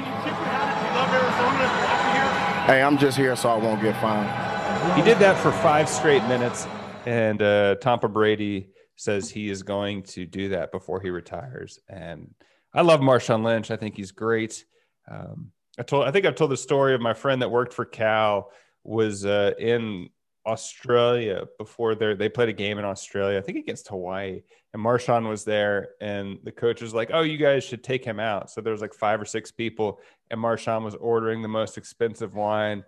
Hey, 2.68 2.82
I'm 2.82 2.98
just 2.98 3.18
here 3.18 3.36
so 3.36 3.50
I 3.50 3.58
won't 3.58 3.82
get 3.82 3.96
fined. 4.02 4.96
He 4.96 5.02
did 5.02 5.20
that 5.20 5.38
for 5.38 5.52
five 5.52 5.88
straight 5.90 6.24
minutes. 6.28 6.68
And 7.06 7.42
uh, 7.42 7.76
Tampa 7.76 8.10
Brady 8.10 8.70
says 8.98 9.30
he 9.30 9.50
is 9.50 9.64
going 9.64 10.04
to 10.04 10.26
do 10.26 10.50
that 10.50 10.72
before 10.72 11.00
he 11.00 11.10
retires. 11.10 11.80
And 11.88 12.34
I 12.74 12.82
love 12.82 13.00
Marshawn 13.00 13.44
Lynch. 13.44 13.72
I 13.72 13.78
think 13.78 13.96
he's 13.96 14.12
great. 14.12 14.66
Um, 15.10 15.52
I 15.80 15.84
told, 15.84 16.06
I 16.06 16.12
think 16.12 16.26
I've 16.26 16.36
told 16.36 16.52
the 16.52 16.58
story 16.58 16.94
of 16.94 17.02
my 17.02 17.14
friend 17.14 17.42
that 17.42 17.50
worked 17.50 17.74
for 17.74 17.86
Cal 17.86 18.52
was 18.84 19.26
uh, 19.26 19.52
in 19.58 20.10
Australia 20.48 21.44
before 21.58 21.94
they 21.94 22.16
they 22.16 22.30
played 22.30 22.50
a 22.50 22.54
game 22.54 22.80
in 22.80 22.86
Australia, 22.86 23.38
I 23.38 23.42
think 23.42 23.58
against 23.58 23.90
Hawaii, 23.90 24.42
and 24.74 24.82
Marshawn 24.82 25.28
was 25.28 25.44
there, 25.44 25.90
and 26.00 26.40
the 26.44 26.52
coach 26.52 26.82
was 26.82 26.94
like, 26.94 27.12
"Oh, 27.14 27.22
you 27.22 27.38
guys 27.38 27.66
should 27.66 27.84
take 27.84 28.06
him 28.06 28.20
out." 28.20 28.50
So 28.50 28.62
there 28.62 28.72
was 28.72 28.82
like 28.82 28.94
five 28.94 29.20
or 29.20 29.26
six 29.26 29.52
people, 29.52 30.00
and 30.32 30.42
Marshawn 30.42 30.84
was 30.84 30.96
ordering 30.96 31.42
the 31.42 31.50
most 31.50 31.78
expensive 31.78 32.34
wine, 32.34 32.86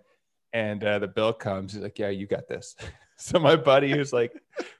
and 0.54 0.82
uh, 0.82 0.98
the 0.98 1.08
bill 1.08 1.34
comes. 1.34 1.74
He's 1.74 1.82
like, 1.82 1.98
"Yeah, 1.98 2.08
you 2.08 2.26
got 2.26 2.48
this." 2.48 2.74
so 3.16 3.38
my 3.38 3.56
buddy 3.56 3.90
who's 3.90 4.12
like 4.12 4.32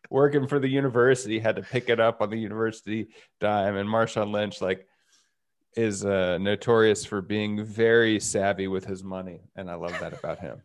working 0.09 0.47
for 0.47 0.59
the 0.59 0.69
university 0.69 1.39
had 1.39 1.57
to 1.57 1.63
pick 1.63 1.91
it 1.91 2.01
up 2.01 2.23
on 2.23 2.31
the 2.31 2.39
university 2.39 3.09
dime, 3.41 3.77
and 3.77 3.89
Marshawn 3.89 4.33
Lynch 4.33 4.63
like 4.63 4.87
is 5.77 6.05
uh, 6.05 6.39
notorious 6.39 7.05
for 7.05 7.21
being 7.21 7.63
very 7.63 8.19
savvy 8.19 8.69
with 8.69 8.87
his 8.87 9.05
money, 9.05 9.43
and 9.55 9.71
I 9.71 9.75
love 9.75 9.99
that 10.01 10.19
about 10.19 10.39
him. 10.39 10.63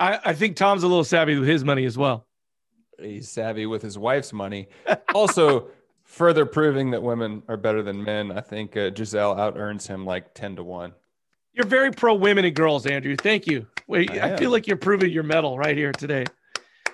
I, 0.00 0.18
I 0.24 0.32
think 0.32 0.56
Tom's 0.56 0.82
a 0.82 0.88
little 0.88 1.04
savvy 1.04 1.38
with 1.38 1.48
his 1.48 1.62
money 1.62 1.84
as 1.84 1.96
well. 1.96 2.26
He's 2.98 3.28
savvy 3.28 3.66
with 3.66 3.82
his 3.82 3.98
wife's 3.98 4.32
money. 4.32 4.68
also, 5.14 5.68
further 6.04 6.44
proving 6.44 6.90
that 6.90 7.02
women 7.02 7.42
are 7.48 7.56
better 7.56 7.82
than 7.82 8.02
men. 8.02 8.32
I 8.32 8.40
think 8.40 8.76
uh, 8.76 8.90
Gisele 8.90 9.38
out 9.38 9.56
earns 9.56 9.86
him 9.86 10.04
like 10.04 10.34
10 10.34 10.56
to 10.56 10.64
1. 10.64 10.92
You're 11.52 11.66
very 11.66 11.90
pro 11.92 12.14
women 12.14 12.44
and 12.44 12.54
girls, 12.54 12.86
Andrew. 12.86 13.14
Thank 13.16 13.46
you. 13.46 13.66
Wait, 13.86 14.10
I, 14.10 14.34
I 14.34 14.36
feel 14.36 14.50
like 14.50 14.66
you're 14.66 14.76
proving 14.76 15.10
your 15.10 15.22
medal 15.22 15.58
right 15.58 15.76
here 15.76 15.92
today. 15.92 16.24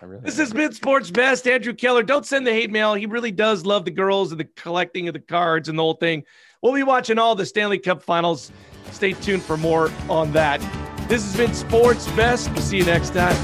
Really 0.03 0.21
this 0.23 0.37
has 0.37 0.53
been 0.53 0.73
Sports 0.73 1.11
Best. 1.11 1.49
Andrew 1.49 1.73
Keller. 1.73 2.03
Don't 2.03 2.27
send 2.27 2.47
the 2.47 2.53
hate 2.53 2.71
mail. 2.71 2.95
He 2.95 3.07
really 3.07 3.31
does 3.31 3.65
love 3.65 3.85
the 3.85 3.91
girls 3.91 4.31
and 4.31 4.39
the 4.39 4.45
collecting 4.45 5.09
of 5.09 5.15
the 5.15 5.21
cards 5.21 5.69
and 5.69 5.79
the 5.79 5.83
whole 5.83 5.95
thing. 5.95 6.23
We'll 6.63 6.75
be 6.75 6.83
watching 6.83 7.19
all 7.19 7.35
the 7.35 7.47
Stanley 7.47 7.79
Cup 7.79 8.03
finals. 8.03 8.53
Stay 8.93 9.15
tuned 9.15 9.43
for 9.43 9.57
more 9.57 9.91
on 10.09 10.33
that. 10.33 10.61
This 11.09 11.23
has 11.23 11.37
been 11.37 11.55
Sports 11.55 12.11
Best. 12.13 12.51
We'll 12.51 12.63
see 12.63 12.79
you 12.79 12.85
next 12.85 13.11
time. 13.11 13.37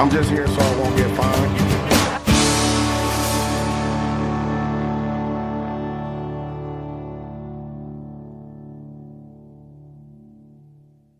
I'm 0.00 0.10
just 0.10 0.30
here 0.30 0.46
so 0.46 0.58
I 0.58 0.76
won't 0.76 0.96
get 0.96 1.14
fined. 1.18 1.67